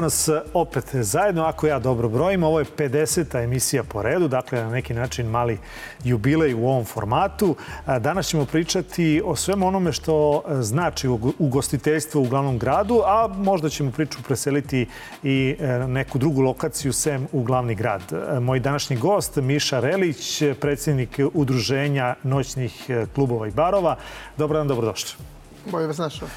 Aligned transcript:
evo 0.00 0.04
nas 0.04 0.28
opet 0.54 0.84
zajedno. 0.94 1.44
Ako 1.44 1.66
ja 1.66 1.78
dobro 1.78 2.08
brojim, 2.08 2.42
ovo 2.42 2.58
je 2.58 2.64
50. 2.76 3.44
emisija 3.44 3.82
po 3.84 4.02
redu, 4.02 4.28
dakle 4.28 4.62
na 4.62 4.70
neki 4.70 4.94
način 4.94 5.26
mali 5.26 5.58
jubilej 6.04 6.54
u 6.54 6.68
ovom 6.68 6.84
formatu. 6.84 7.56
Danas 7.86 8.26
ćemo 8.26 8.46
pričati 8.46 9.22
o 9.24 9.36
svem 9.36 9.62
onome 9.62 9.92
što 9.92 10.42
znači 10.60 11.08
ugostiteljstvo 11.38 12.22
u 12.22 12.28
glavnom 12.28 12.58
gradu, 12.58 13.02
a 13.04 13.28
možda 13.28 13.68
ćemo 13.68 13.90
priču 13.90 14.22
preseliti 14.22 14.86
i 15.22 15.56
e, 15.60 15.78
neku 15.88 16.18
drugu 16.18 16.40
lokaciju 16.40 16.92
sem 16.92 17.26
u 17.32 17.42
glavni 17.42 17.74
grad. 17.74 18.02
Moj 18.40 18.60
današnji 18.60 18.96
gost, 18.96 19.36
Miša 19.36 19.80
Relić, 19.80 20.42
predsjednik 20.60 21.20
Udruženja 21.34 22.14
noćnih 22.22 22.90
e, 22.90 23.06
klubova 23.14 23.48
i 23.48 23.50
barova. 23.50 23.96
Dobar 24.36 24.56
dan, 24.56 24.68
dobrodošli. 24.68 25.39
Bolje 25.66 25.86
vas 25.86 25.98
našao. 25.98 26.28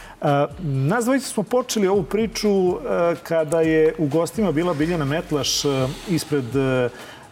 Nas 0.59 1.05
dvojice 1.05 1.27
smo 1.27 1.44
počeli 1.44 1.88
ovu 1.88 2.04
priču 2.04 2.77
kada 3.23 3.62
je 3.62 3.95
u 3.98 4.08
gostima 4.08 4.52
bila 4.52 4.73
Biljana 4.73 5.05
Metlaš 5.05 5.50
ispred 6.09 6.45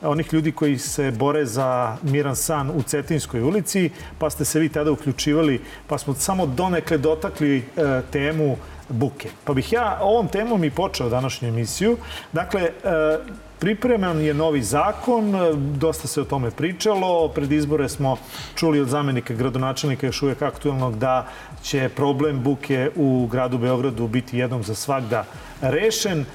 onih 0.01 0.33
ljudi 0.33 0.51
koji 0.51 0.77
se 0.77 1.11
bore 1.11 1.45
za 1.45 1.97
miran 2.01 2.35
san 2.35 2.69
u 2.69 2.81
Cetinskoj 2.81 3.41
ulici, 3.41 3.89
pa 4.17 4.29
ste 4.29 4.45
se 4.45 4.59
vi 4.59 4.69
tada 4.69 4.91
uključivali, 4.91 5.61
pa 5.87 5.97
smo 5.97 6.13
samo 6.13 6.45
donekle 6.45 6.97
dotakli 6.97 7.65
temu 8.11 8.57
buke. 8.89 9.29
Pa 9.43 9.53
bih 9.53 9.73
ja 9.73 9.99
ovom 10.01 10.27
temom 10.27 10.63
i 10.63 10.71
počeo 10.71 11.09
današnju 11.09 11.47
emisiju. 11.47 11.97
Dakle, 12.31 12.69
Pripreman 13.61 14.21
je 14.21 14.33
novi 14.33 14.61
zakon, 14.61 15.33
dosta 15.77 16.07
se 16.07 16.21
o 16.21 16.25
tome 16.25 16.51
pričalo. 16.51 17.27
Pred 17.27 17.51
izbore 17.51 17.89
smo 17.89 18.17
čuli 18.55 18.79
od 18.81 18.87
zamenika 18.87 19.33
gradonačelnika 19.33 20.05
još 20.05 20.21
uvek 20.21 20.41
aktualnog 20.41 20.97
da 20.97 21.27
će 21.63 21.89
problem 21.89 22.41
buke 22.43 22.89
u 22.95 23.27
gradu 23.31 23.57
Beogradu 23.57 24.07
biti 24.07 24.37
jednom 24.37 24.63
za 24.63 24.75
svakda 24.75 25.25
rešen, 25.61 26.25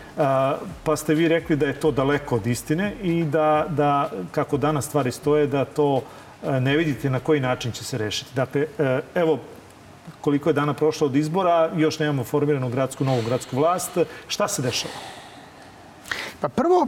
pa 0.84 0.96
ste 0.96 1.14
vi 1.14 1.28
rekli 1.28 1.56
da 1.56 1.66
je 1.66 1.80
to 1.80 1.91
daleko 1.91 2.36
od 2.36 2.46
istine 2.46 2.94
i 3.02 3.24
da, 3.24 3.66
da 3.68 4.11
kako 4.30 4.56
danas 4.56 4.86
stvari 4.86 5.12
stoje, 5.12 5.46
da 5.46 5.64
to 5.64 6.02
ne 6.61 6.77
vidite 6.77 7.11
na 7.11 7.20
koji 7.20 7.40
način 7.40 7.72
će 7.72 7.84
se 7.84 7.98
rešiti. 7.98 8.30
Dakle, 8.34 8.66
evo, 9.14 9.38
koliko 10.20 10.50
je 10.50 10.55
dana 10.62 10.74
prošlo 10.74 11.06
od 11.06 11.16
izbora, 11.16 11.70
još 11.77 11.98
nemamo 11.98 12.24
formiranu 12.24 12.68
gradsku, 12.68 13.05
novu 13.05 13.22
gradsku 13.22 13.56
vlast. 13.56 13.98
Šta 14.28 14.48
se 14.48 14.62
dešava? 14.62 14.94
Pa 16.47 16.50
prvo, 16.50 16.86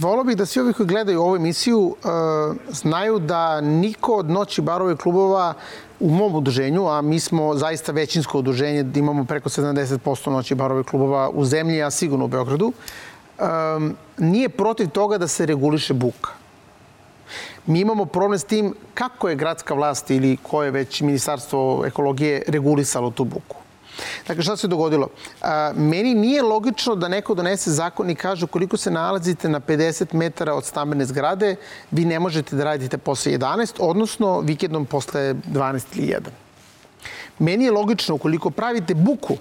volio 0.00 0.24
bih 0.24 0.36
da 0.36 0.46
svi 0.46 0.60
ovi 0.60 0.72
koji 0.72 0.86
gledaju 0.86 1.20
ovu 1.20 1.36
emisiju 1.36 1.78
uh, 1.78 2.56
znaju 2.68 3.18
da 3.18 3.60
niko 3.60 4.14
od 4.14 4.30
noći 4.30 4.62
barova 4.62 4.92
i 4.92 4.96
klubova 4.96 5.54
u 6.00 6.10
mom 6.10 6.34
udruženju, 6.34 6.88
a 6.88 7.02
mi 7.02 7.20
smo 7.20 7.54
zaista 7.54 7.92
većinsko 7.92 8.38
udruženje, 8.38 8.84
imamo 8.94 9.24
preko 9.24 9.48
70% 9.48 10.30
noći 10.30 10.54
barova 10.54 10.80
i 10.80 10.84
klubova 10.84 11.28
u 11.28 11.44
zemlji, 11.44 11.82
a 11.82 11.90
sigurno 11.90 12.24
u 12.24 12.28
Beogradu, 12.28 12.72
um, 12.72 13.96
nije 14.18 14.48
protiv 14.48 14.88
toga 14.88 15.18
da 15.18 15.28
se 15.28 15.46
reguliše 15.46 15.94
buka. 15.94 16.30
Mi 17.66 17.80
imamo 17.80 18.04
problem 18.04 18.38
s 18.38 18.44
tim 18.44 18.74
kako 18.94 19.28
je 19.28 19.36
gradska 19.36 19.74
vlast 19.74 20.10
ili 20.10 20.36
koje 20.42 20.70
već 20.70 21.00
ministarstvo 21.00 21.82
ekologije 21.86 22.42
regulisalo 22.48 23.10
tu 23.10 23.24
buku. 23.24 23.65
Dakle, 24.28 24.42
šta 24.42 24.56
se 24.56 24.68
dogodilo? 24.68 25.08
A, 25.42 25.72
meni 25.76 26.14
nije 26.14 26.42
logično 26.42 26.94
da 26.94 27.08
neko 27.08 27.34
donese 27.34 27.70
zakon 27.70 28.10
i 28.10 28.14
kaže 28.14 28.46
koliko 28.46 28.76
se 28.76 28.90
nalazite 28.90 29.48
na 29.48 29.60
50 29.60 30.14
metara 30.14 30.54
od 30.54 30.64
stambene 30.64 31.04
zgrade, 31.04 31.56
vi 31.90 32.04
ne 32.04 32.18
možete 32.20 32.56
da 32.56 32.64
radite 32.64 32.98
posle 32.98 33.32
11, 33.32 33.76
odnosno 33.78 34.40
vikendom 34.40 34.86
posle 34.86 35.34
12 35.34 35.84
ili 35.94 36.06
1. 36.06 36.20
Meni 37.38 37.64
je 37.64 37.70
logično, 37.70 38.14
ukoliko 38.14 38.50
pravite 38.50 38.94
buku, 38.94 39.36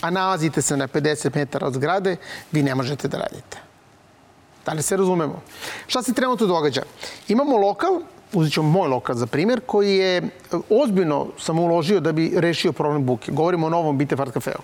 a 0.00 0.10
nalazite 0.10 0.62
se 0.62 0.76
na 0.76 0.88
50 0.88 1.36
metara 1.36 1.66
od 1.66 1.74
zgrade, 1.74 2.16
vi 2.52 2.62
ne 2.62 2.74
možete 2.74 3.08
da 3.08 3.18
radite. 3.18 3.58
Da 4.66 4.72
li 4.72 4.82
se 4.82 4.96
razumemo? 4.96 5.42
Šta 5.86 6.02
se 6.02 6.12
trenutno 6.12 6.46
događa? 6.46 6.82
Imamo 7.28 7.56
lokal 7.56 8.00
uzet 8.32 8.52
ćemo 8.52 8.70
moj 8.70 8.88
lokal 8.88 9.16
za 9.16 9.26
primjer, 9.26 9.60
koji 9.66 9.96
je 9.96 10.22
ozbiljno 10.70 11.26
sam 11.38 11.58
uložio 11.58 12.00
da 12.00 12.12
bi 12.12 12.32
rešio 12.36 12.72
problem 12.72 13.06
buke. 13.06 13.32
Govorimo 13.32 13.66
o 13.66 13.70
novom 13.70 13.98
Bitefart 13.98 14.32
kafeu. 14.32 14.60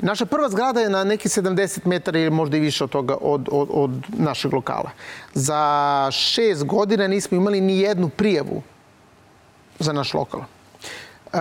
Naša 0.00 0.26
prva 0.26 0.48
zgrada 0.48 0.80
je 0.80 0.90
na 0.90 1.04
neki 1.04 1.28
70 1.28 1.86
metara 1.86 2.18
ili 2.18 2.30
možda 2.30 2.56
i 2.56 2.60
više 2.60 2.84
od 2.84 2.90
toga 2.90 3.16
od, 3.20 3.48
od, 3.52 3.68
od 3.72 3.90
našeg 4.08 4.54
lokala. 4.54 4.90
Za 5.34 6.08
šest 6.10 6.64
godina 6.64 7.06
nismo 7.06 7.36
imali 7.36 7.60
ni 7.60 7.78
jednu 7.78 8.08
prijavu 8.08 8.62
za 9.78 9.92
naš 9.92 10.14
lokal. 10.14 10.40
E, 10.40 11.38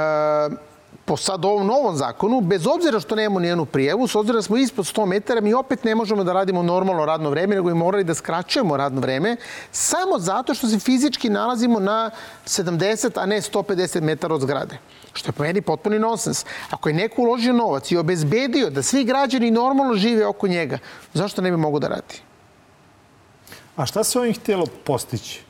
po 1.12 1.18
sad 1.18 1.46
ovom 1.46 1.68
novom 1.68 1.96
zakonu, 1.96 2.42
bez 2.42 2.68
obzira 2.68 3.00
što 3.00 3.16
nemamo 3.16 3.40
nijednu 3.40 3.66
prijevu, 3.66 4.08
s 4.08 4.16
obzira 4.16 4.36
da 4.36 4.42
smo 4.42 4.58
ispod 4.58 4.86
100 4.86 5.06
metara, 5.06 5.42
mi 5.42 5.54
opet 5.54 5.84
ne 5.84 5.96
možemo 5.96 6.24
da 6.24 6.34
radimo 6.34 6.64
normalno 6.64 7.06
radno 7.06 7.30
vreme, 7.30 7.56
nego 7.56 7.70
i 7.70 7.74
morali 7.74 8.04
da 8.04 8.14
skraćujemo 8.14 8.78
radno 8.78 9.02
vreme, 9.02 9.36
samo 9.72 10.20
zato 10.20 10.54
što 10.54 10.68
se 10.68 10.80
fizički 10.80 11.30
nalazimo 11.30 11.80
na 11.80 12.12
70, 12.46 13.20
a 13.20 13.26
ne 13.26 13.42
150 13.42 14.02
metara 14.02 14.36
od 14.36 14.42
zgrade. 14.42 14.78
Što 15.14 15.30
je 15.30 15.34
po 15.34 15.44
meni 15.44 15.62
potpuni 15.62 16.00
nonsens. 16.00 16.46
Ako 16.70 16.90
je 16.90 16.96
neko 16.96 17.22
uložio 17.22 17.54
novac 17.54 17.92
i 17.92 17.98
obezbedio 17.98 18.70
da 18.70 18.84
svi 18.84 19.04
građani 19.04 19.52
normalno 19.52 19.96
žive 19.96 20.26
oko 20.26 20.48
njega, 20.48 20.78
zašto 21.14 21.42
ne 21.42 21.52
bi 21.52 21.58
mogu 21.58 21.80
da 21.80 21.88
radi? 21.88 22.22
A 23.76 23.86
šta 23.86 24.04
se 24.04 24.20
ovim 24.20 24.34
htjelo 24.34 24.66
postići? 24.84 25.44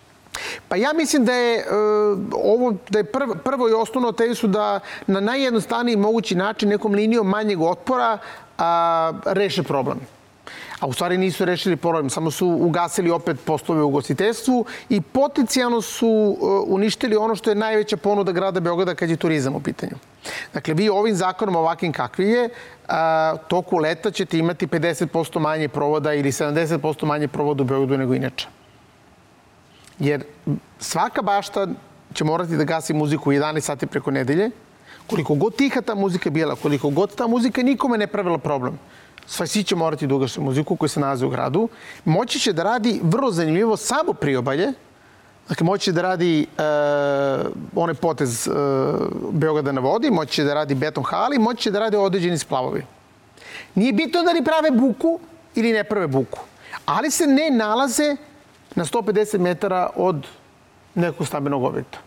Pa 0.67 0.75
ja 0.75 0.93
mislim 0.93 1.25
da 1.25 1.33
je 1.33 1.57
uh, 1.57 2.19
ovo 2.43 2.73
da 2.89 2.99
je 2.99 3.03
prvo, 3.03 3.35
prvo 3.35 3.69
i 3.69 3.73
osnovno 3.73 4.11
te 4.11 4.35
su 4.35 4.47
da 4.47 4.79
na 5.07 5.19
najjednostavniji 5.19 5.95
mogući 5.95 6.35
način 6.35 6.69
nekom 6.69 6.93
linijom 6.93 7.27
manjeg 7.27 7.61
otpora 7.61 8.17
a, 8.57 9.13
reše 9.25 9.63
problem. 9.63 9.99
A 10.79 10.87
u 10.87 10.93
stvari 10.93 11.17
nisu 11.17 11.45
rešili 11.45 11.75
problem, 11.75 12.09
samo 12.09 12.31
su 12.31 12.47
ugasili 12.47 13.11
opet 13.11 13.37
poslove 13.45 13.83
u 13.83 13.89
gostiteljstvu 13.89 14.65
i 14.89 15.01
potencijalno 15.01 15.81
su 15.81 16.07
uh, 16.07 16.63
uništili 16.67 17.15
ono 17.15 17.35
što 17.35 17.49
je 17.49 17.55
najveća 17.55 17.97
ponuda 17.97 18.31
grada 18.31 18.59
Beograda 18.59 18.95
kad 18.95 19.09
je 19.09 19.17
turizam 19.17 19.55
u 19.55 19.59
pitanju. 19.59 19.95
Dakle, 20.53 20.73
vi 20.73 20.89
ovim 20.89 21.15
zakonom 21.15 21.55
ovakvim 21.55 21.93
kakvi 21.93 22.29
je, 22.29 22.49
a, 22.87 23.35
toku 23.47 23.77
leta 23.77 24.11
ćete 24.11 24.37
imati 24.37 24.67
50% 24.67 25.39
manje 25.39 25.67
provoda 25.67 26.13
ili 26.13 26.31
70% 26.31 27.05
manje 27.05 27.27
provoda 27.27 27.63
u 27.63 27.65
Beogradu 27.65 27.97
nego 27.97 28.13
inače. 28.13 28.60
Jer 30.01 30.23
svaka 30.79 31.21
bašta 31.21 31.67
će 32.13 32.23
morati 32.23 32.57
da 32.57 32.63
gasi 32.63 32.93
muziku 32.93 33.29
u 33.29 33.33
11 33.33 33.59
sati 33.59 33.87
preko 33.87 34.11
nedelje. 34.11 34.49
Koliko 35.07 35.35
god 35.35 35.55
tiha 35.55 35.81
ta 35.81 35.95
muzika 35.95 36.29
bila, 36.29 36.55
koliko 36.55 36.89
god 36.89 37.15
ta 37.15 37.27
muzika 37.27 37.61
nikome 37.61 37.97
ne 37.97 38.07
pravila 38.07 38.37
problem. 38.37 38.79
Svi 39.27 39.63
će 39.63 39.75
morati 39.75 40.07
da 40.07 40.15
ugase 40.15 40.41
muziku 40.41 40.75
koji 40.75 40.89
se 40.89 40.99
nalaze 40.99 41.25
u 41.25 41.29
gradu. 41.29 41.67
Moći 42.05 42.39
će 42.39 42.53
da 42.53 42.63
radi 42.63 42.99
vrlo 43.03 43.31
zanimljivo 43.31 43.77
samo 43.77 44.13
priobalje. 44.13 44.73
Dakle, 45.49 45.65
moći 45.65 45.91
da 45.91 46.01
radi 46.01 46.47
uh, 46.57 47.51
onaj 47.75 47.95
potez 47.95 48.47
uh, 48.47 48.55
Beograda 49.31 49.71
na 49.71 49.81
vodi, 49.81 50.11
moći 50.11 50.43
da 50.43 50.53
radi 50.53 50.75
beton 50.75 51.03
hali, 51.03 51.39
moći 51.39 51.71
da 51.71 51.79
radi 51.79 51.97
određeni 51.97 52.37
splavovi. 52.37 52.85
Nije 53.75 53.93
bitno 53.93 54.23
da 54.23 54.31
li 54.31 54.43
prave 54.43 54.71
buku 54.71 55.19
ili 55.55 55.73
ne 55.73 55.83
prave 55.83 56.07
buku, 56.07 56.39
ali 56.85 57.11
se 57.11 57.27
ne 57.27 57.49
nalaze 57.49 58.15
na 58.75 58.85
150 58.85 59.37
metara 59.37 59.89
od 59.95 60.27
nekog 60.95 61.27
stambenog 61.27 61.63
objekta. 61.63 61.97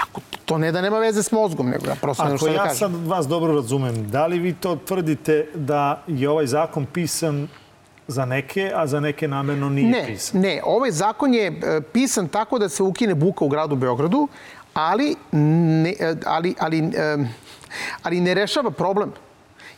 Ako 0.00 0.20
to 0.44 0.58
ne 0.58 0.72
da 0.72 0.80
nema 0.80 0.98
veze 0.98 1.22
s 1.22 1.32
mozgom, 1.32 1.70
nego 1.70 1.86
ja 1.86 1.94
prosto 1.94 2.24
ne 2.24 2.36
što 2.36 2.46
ja 2.46 2.52
da 2.52 2.58
kažem. 2.58 2.76
sad 2.78 3.06
vas 3.06 3.26
dobro 3.26 3.54
razumem, 3.54 4.10
da 4.10 4.26
li 4.26 4.38
vi 4.38 4.54
to 4.54 4.76
tvrdite 4.76 5.46
da 5.54 6.02
je 6.06 6.28
ovaj 6.28 6.46
zakon 6.46 6.86
pisan 6.86 7.48
za 8.08 8.24
neke, 8.24 8.72
a 8.74 8.86
za 8.86 9.00
neke 9.00 9.28
namerno 9.28 9.68
nije 9.68 9.90
ne, 9.90 10.06
pisan? 10.06 10.40
Ne, 10.40 10.60
ovaj 10.64 10.90
zakon 10.90 11.34
je 11.34 11.46
e, 11.46 11.80
pisan 11.92 12.28
tako 12.28 12.58
da 12.58 12.68
se 12.68 12.82
ukine 12.82 13.14
buka 13.14 13.44
u 13.44 13.48
gradu 13.48 13.76
Beogradu, 13.76 14.28
ali 14.74 15.16
ne, 15.32 15.94
e, 16.00 16.14
ali, 16.26 16.54
ali, 16.58 16.78
e, 16.78 17.16
ali 18.02 18.20
ne 18.20 18.34
rešava 18.34 18.70
problem. 18.70 19.12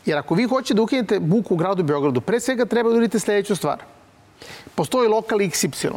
Jer 0.07 0.19
ako 0.19 0.35
vi 0.35 0.45
hoćete 0.45 0.75
da 0.75 0.83
ukinete 0.83 1.21
buku 1.21 1.55
u 1.55 1.57
gradu 1.57 1.83
Beogradu, 1.83 2.21
pre 2.21 2.41
svega 2.41 2.65
treba 2.65 2.91
da 2.91 2.97
uradite 2.97 3.19
sledeću 3.19 3.57
stvar– 3.57 3.79
Postoji 4.75 5.09
lokal 5.09 5.39
XY. 5.39 5.91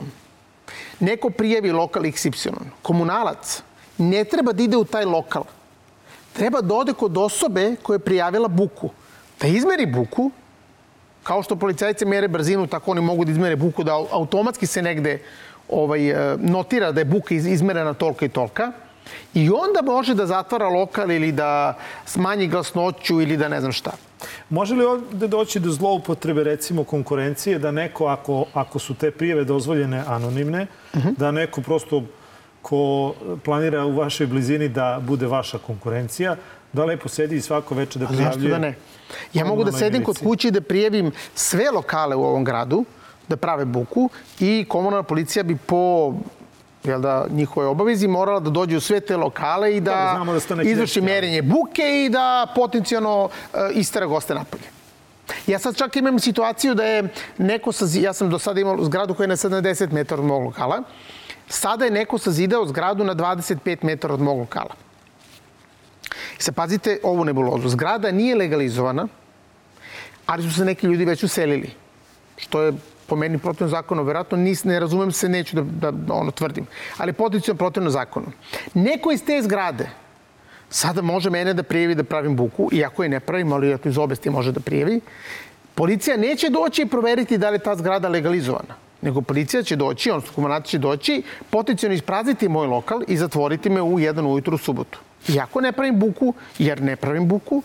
Neko 1.00 1.30
prijavi 1.30 1.72
lokal 1.72 2.04
XY. 2.04 2.54
Komunalac 2.82 3.62
ne 3.98 4.24
treba 4.24 4.54
da 4.54 4.64
ide 4.64 4.78
u 4.78 4.86
taj 4.86 5.06
lokal. 5.06 5.44
Treba 6.34 6.62
da 6.62 6.76
ode 6.76 6.94
kod 6.94 7.18
osobe 7.18 7.76
koja 7.84 7.96
je 7.96 8.00
prijavila 8.00 8.48
buku. 8.48 8.90
Da 9.42 9.48
izmeri 9.48 9.86
buku, 9.86 10.32
kao 11.24 11.44
što 11.44 11.56
policajce 11.56 12.06
mere 12.06 12.28
brzinu, 12.28 12.68
tako 12.68 12.92
oni 12.92 13.02
mogu 13.02 13.26
da 13.26 13.32
izmere 13.32 13.56
buku, 13.56 13.84
da 13.84 13.94
automatski 13.94 14.66
se 14.66 14.82
negde 14.82 15.20
ovaj, 15.70 16.10
e, 16.10 16.38
notira 16.38 16.92
da 16.92 17.02
je 17.02 17.06
buka 17.06 17.36
izmerena 17.36 17.94
tolika 17.94 18.26
i 18.26 18.30
tolika. 18.30 18.72
I 19.34 19.50
onda 19.50 19.82
može 19.82 20.14
da 20.16 20.26
zatvara 20.26 20.68
lokal 20.68 21.12
ili 21.12 21.32
da 21.32 21.78
smanji 22.06 22.48
glasnoću 22.48 23.22
ili 23.22 23.38
da 23.38 23.48
ne 23.48 23.60
znam 23.60 23.72
šta. 23.72 23.92
Može 24.50 24.76
li 24.76 24.86
ovde 24.86 25.28
doći 25.28 25.60
do 25.60 25.72
zloupotrebe, 25.72 26.44
recimo, 26.44 26.84
konkurencije, 26.84 27.60
da 27.60 27.72
neko, 27.72 28.06
ako, 28.06 28.46
ako 28.54 28.80
su 28.80 28.94
te 28.94 29.12
prijeve 29.12 29.44
dozvoljene 29.44 30.04
anonimne, 30.08 30.68
uh 30.94 31.00
-huh. 31.00 31.18
da 31.18 31.32
neko 31.32 31.62
prosto 31.62 32.04
ko 32.62 33.14
planira 33.44 33.86
u 33.86 33.96
vašoj 33.96 34.28
blizini 34.28 34.70
da 34.70 35.00
bude 35.02 35.28
vaša 35.28 35.58
konkurencija, 35.58 36.36
da 36.74 36.86
lepo 36.86 37.10
sedi 37.10 37.36
i 37.36 37.42
svako 37.42 37.76
veče 37.76 38.00
da 38.00 38.08
prijavljuje... 38.08 38.34
Zašto 38.34 38.50
da 38.50 38.58
ne? 38.58 38.76
Ja 39.34 39.46
mogu 39.46 39.64
da 39.64 39.72
sedim 39.72 40.04
kod 40.04 40.20
kući 40.20 40.48
i 40.48 40.52
da 40.52 40.62
prijavim 40.62 41.12
sve 41.36 41.72
lokale 41.72 42.16
u 42.16 42.24
ovom 42.24 42.44
gradu, 42.44 42.86
da 43.28 43.38
prave 43.38 43.66
buku 43.66 44.10
i 44.40 44.66
komunalna 44.70 45.04
policija 45.04 45.44
bi 45.44 45.56
po 45.56 46.14
jel 46.88 47.02
da, 47.02 47.26
njihove 47.30 47.68
obavezi 47.68 48.08
morala 48.08 48.40
da 48.40 48.50
dođe 48.50 48.78
u 48.78 48.82
sve 48.82 49.00
te 49.00 49.18
lokale 49.18 49.76
i 49.78 49.82
da, 49.82 50.26
da 50.50 50.64
izvrši 50.64 51.02
merenje 51.02 51.42
buke 51.42 52.06
i 52.06 52.10
da 52.10 52.48
potencijalno 52.56 53.24
uh, 53.26 53.60
istara 53.74 54.06
goste 54.06 54.36
napolje. 54.36 54.78
Ja 55.48 55.60
sad 55.60 55.78
čak 55.78 55.96
imam 55.96 56.20
situaciju 56.20 56.76
da 56.76 56.84
je 56.84 57.10
neko 57.38 57.72
sa, 57.72 57.86
ja 58.00 58.14
sam 58.14 58.30
do 58.30 58.40
sada 58.40 58.62
imao 58.62 58.84
zgradu 58.84 59.14
koja 59.14 59.24
je 59.24 59.28
na 59.28 59.36
70 59.36 59.92
metara 59.92 60.22
od 60.22 60.28
mog 60.28 60.44
lokala, 60.44 60.84
sada 61.48 61.86
je 61.86 61.92
neko 61.92 62.18
sazidao 62.18 62.66
zgradu 62.66 63.04
na 63.04 63.16
25 63.16 63.78
metara 63.84 64.14
od 64.14 64.22
mog 64.22 64.40
lokala. 64.40 64.76
I 66.40 66.44
sad 66.44 66.56
pazite 66.56 67.00
ovu 67.04 67.26
nebulozu. 67.26 67.70
Zgrada 67.70 68.12
nije 68.12 68.36
legalizovana, 68.36 69.08
ali 70.26 70.44
su 70.44 70.54
se 70.54 70.66
neki 70.66 70.88
ljudi 70.88 71.06
već 71.06 71.24
uselili. 71.24 71.72
Što 72.38 72.62
je 72.62 72.74
po 73.08 73.16
meni 73.16 73.38
protivno 73.38 73.70
zakonu, 73.70 74.04
verovatno 74.04 74.38
nis, 74.38 74.64
ne 74.64 74.80
razumem 74.80 75.12
se, 75.12 75.30
neću 75.30 75.62
da, 75.62 75.92
da 75.92 76.14
ono 76.14 76.32
tvrdim, 76.32 76.66
ali 76.98 77.14
potencijalno 77.14 77.58
protivno 77.58 77.90
zakonu. 77.90 78.32
Neko 78.74 79.12
iz 79.12 79.24
te 79.26 79.42
zgrade 79.42 79.90
sada 80.70 81.02
može 81.02 81.30
mene 81.30 81.54
da 81.54 81.64
prijevi 81.64 81.96
da 81.96 82.04
pravim 82.04 82.36
buku, 82.36 82.70
iako 82.72 83.04
je 83.04 83.10
ne 83.10 83.20
pravim, 83.20 83.54
ali 83.54 83.74
ako 83.74 83.90
iz 83.90 83.98
obesti 83.98 84.30
može 84.30 84.52
da 84.52 84.60
prijevi, 84.60 85.00
policija 85.76 86.18
neće 86.18 86.50
doći 86.50 86.82
i 86.82 86.86
proveriti 86.86 87.38
da 87.38 87.50
li 87.50 87.56
je 87.56 87.60
ta 87.60 87.76
zgrada 87.76 88.08
legalizovana 88.08 88.88
nego 89.02 89.22
policija 89.22 89.64
će 89.64 89.76
doći, 89.76 90.12
odnosno 90.12 90.36
komunati 90.36 90.70
će 90.70 90.78
doći, 90.78 91.22
potencijalno 91.50 91.96
isprazniti 91.96 92.50
moj 92.50 92.68
lokal 92.68 93.02
i 93.08 93.18
zatvoriti 93.18 93.70
me 93.70 93.82
u 93.82 94.00
jedan 94.00 94.26
ujutru 94.26 94.56
u 94.56 94.58
subotu. 94.58 95.00
Iako 95.28 95.62
ne 95.62 95.72
pravim 95.72 96.00
buku, 96.00 96.34
jer 96.60 96.82
ne 96.82 96.96
pravim 96.96 97.28
buku, 97.28 97.62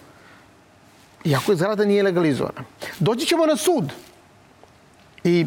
iako 1.24 1.52
je 1.52 1.56
zgrada 1.56 1.84
nije 1.84 2.02
legalizovana. 2.02 2.64
Doći 2.98 3.26
ćemo 3.26 3.46
na 3.46 3.56
sud 3.56 3.92
i 5.24 5.46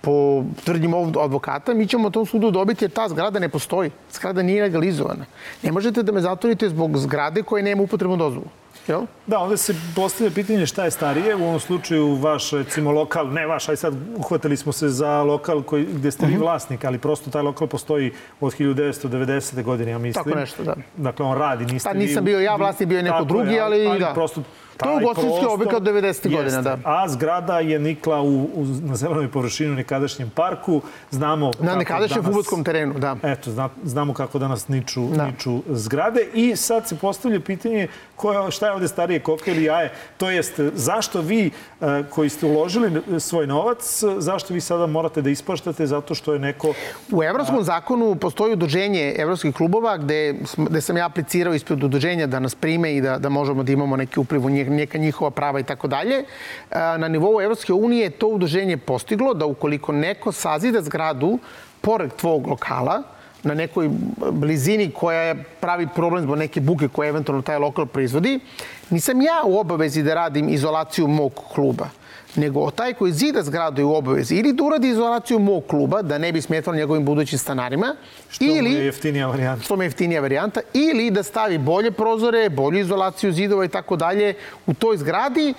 po 0.00 0.44
tvrdnjim 0.64 0.94
ovog 0.94 1.16
advokata, 1.16 1.74
mi 1.74 1.86
ćemo 1.86 2.10
tom 2.10 2.26
sudu 2.26 2.50
dobiti 2.50 2.84
jer 2.84 2.90
ta 2.90 3.08
zgrada 3.08 3.38
ne 3.38 3.48
postoji. 3.48 3.90
Zgrada 4.12 4.42
nije 4.42 4.62
legalizovana. 4.62 5.24
Ne 5.62 5.72
možete 5.72 6.02
da 6.02 6.12
me 6.12 6.20
zatvorite 6.20 6.68
zbog 6.68 6.98
zgrade 6.98 7.42
koje 7.42 7.62
nema 7.62 7.82
upotrebnu 7.82 8.16
dozvolu. 8.16 8.46
Jel? 8.88 9.06
Da, 9.26 9.38
ovde 9.38 9.56
se 9.56 9.74
postavlja 9.96 10.30
pitanje 10.34 10.66
šta 10.66 10.84
je 10.84 10.90
starije. 10.90 11.34
U 11.36 11.44
ovom 11.44 11.60
slučaju 11.60 12.14
vaš, 12.14 12.50
recimo, 12.50 12.90
lokal, 12.90 13.32
ne 13.32 13.46
vaš, 13.46 13.68
aj 13.68 13.76
sad 13.76 13.94
uhvatili 14.16 14.56
smo 14.56 14.72
se 14.72 14.88
za 14.88 15.22
lokal 15.22 15.62
koji, 15.62 15.84
gde 15.84 16.10
ste 16.10 16.22
uh 16.22 16.28
-huh. 16.28 16.32
vi 16.32 16.36
mhm. 16.36 16.42
vlasnik, 16.42 16.84
ali 16.84 16.98
prosto 16.98 17.30
taj 17.30 17.42
lokal 17.42 17.68
postoji 17.68 18.12
od 18.40 18.54
1990. 18.58 19.62
godine, 19.62 19.90
ja 19.90 19.98
mislim. 19.98 20.24
Tako 20.24 20.38
nešto, 20.38 20.64
da. 20.64 20.74
Dakle, 20.96 21.26
on 21.26 21.38
radi, 21.38 21.64
niste 21.72 21.88
Pa 21.88 21.94
nisam 21.94 22.24
bio 22.24 22.40
ja 22.40 22.56
vlasnik, 22.56 22.88
bio 22.88 22.96
je 22.96 23.02
neko 23.02 23.24
drugi, 23.24 23.60
ali, 23.60 23.86
ali 23.86 24.00
da. 24.00 24.12
Prosto 24.14 24.42
To 24.76 24.90
je 24.90 24.96
ugostinski 24.96 25.46
objekat 25.46 25.76
od 25.76 25.82
90. 25.82 26.36
godina, 26.36 26.62
da. 26.62 26.78
A 26.84 27.08
zgrada 27.08 27.58
je 27.58 27.78
nikla 27.78 28.20
u, 28.20 28.42
u, 28.42 28.66
na 28.82 28.96
zelenoj 28.96 29.30
površini 29.30 29.70
u 29.70 29.74
nekadašnjem 29.74 30.30
parku. 30.30 30.82
Znamo 31.10 31.50
na 31.60 31.76
nekadašnjem 31.76 32.24
futbolskom 32.24 32.64
terenu, 32.64 32.94
da. 32.98 33.16
Eto, 33.22 33.50
zna, 33.50 33.68
znamo 33.84 34.14
kako 34.14 34.38
danas 34.38 34.68
niču, 34.68 35.08
da. 35.08 35.26
niču 35.26 35.62
zgrade. 35.68 36.26
I 36.34 36.56
sad 36.56 36.88
se 36.88 36.96
postavlja 36.96 37.40
pitanje 37.40 37.88
koja, 38.16 38.50
šta 38.50 38.66
je 38.66 38.74
ovde 38.76 38.88
starije 38.88 39.20
koke 39.20 39.50
ili 39.50 39.64
jaje? 39.64 39.90
To 40.16 40.30
jest, 40.30 40.60
zašto 40.74 41.20
vi 41.20 41.50
e, 41.80 42.02
koji 42.10 42.28
ste 42.28 42.46
uložili 42.46 43.20
svoj 43.20 43.46
novac, 43.46 44.02
zašto 44.18 44.54
vi 44.54 44.60
sada 44.60 44.86
morate 44.86 45.22
da 45.22 45.30
ispaštate 45.30 45.86
zato 45.86 46.14
što 46.14 46.32
je 46.32 46.38
neko... 46.38 46.74
U 47.12 47.22
Evropskom 47.22 47.58
a... 47.58 47.62
zakonu 47.62 48.14
postoji 48.14 48.52
udruženje 48.52 49.14
evropskih 49.18 49.54
klubova 49.54 49.96
gde, 49.96 50.34
gde 50.56 50.80
sam 50.80 50.96
ja 50.96 51.06
aplicirao 51.06 51.54
ispred 51.54 51.84
udruženja 51.84 52.26
da 52.26 52.40
nas 52.40 52.54
prime 52.54 52.94
i 52.96 53.00
da, 53.00 53.18
da 53.18 53.28
možemo 53.28 53.62
da 53.62 53.72
imamo 53.72 53.96
neki 53.96 54.20
upliv 54.20 54.46
u 54.46 54.50
neka 54.50 54.98
njihova 54.98 55.30
prava 55.30 55.60
i 55.60 55.64
tako 55.64 55.88
dalje. 55.88 56.16
E, 56.16 56.24
na 56.98 57.08
nivou 57.08 57.42
Evropske 57.42 57.72
unije 57.72 58.10
to 58.10 58.28
udruženje 58.28 58.76
postiglo 58.76 59.34
da 59.34 59.46
ukoliko 59.46 59.92
neko 59.92 60.32
sazida 60.32 60.82
zgradu 60.82 61.38
pored 61.80 62.10
tvog 62.16 62.46
lokala, 62.46 63.02
na 63.46 63.54
nekoj 63.54 63.90
blizini 64.32 64.90
koja 64.90 65.20
je 65.20 65.44
pravi 65.60 65.88
problem 65.94 66.22
zbog 66.22 66.38
neke 66.38 66.60
buke 66.60 66.88
koje 66.88 67.08
eventualno 67.08 67.42
taj 67.42 67.58
lokal 67.58 67.86
proizvodi, 67.86 68.40
nisam 68.90 69.20
ja 69.22 69.42
u 69.44 69.58
obavezi 69.58 70.02
da 70.02 70.14
radim 70.14 70.48
izolaciju 70.48 71.08
mog 71.08 71.32
kluba 71.54 71.88
nego 72.36 72.70
taj 72.70 72.94
koji 72.94 73.12
zida 73.12 73.42
zgradu 73.42 73.80
je 73.80 73.84
u 73.84 73.94
obavezi 73.94 74.34
ili 74.34 74.52
da 74.52 74.64
uradi 74.64 74.88
izolaciju 74.88 75.38
mog 75.38 75.66
kluba, 75.66 76.02
da 76.02 76.18
ne 76.18 76.32
bi 76.32 76.42
smetalo 76.42 76.76
njegovim 76.76 77.04
budućim 77.04 77.38
stanarima. 77.38 77.94
Što 78.30 78.44
ili, 78.44 78.72
je 78.72 78.84
jeftinija 78.84 79.26
varijanta. 79.26 79.64
Što 79.64 79.74
je 79.74 79.86
jeftinija 79.86 80.20
varijanta. 80.20 80.60
Ili 80.74 81.10
da 81.10 81.22
stavi 81.22 81.58
bolje 81.58 81.90
prozore, 81.90 82.48
bolju 82.48 82.78
izolaciju 82.78 83.32
zidova 83.32 83.64
i 83.64 83.68
tako 83.68 83.96
dalje 83.96 84.34
u 84.66 84.74
toj 84.74 84.96
zgradi 84.96 85.54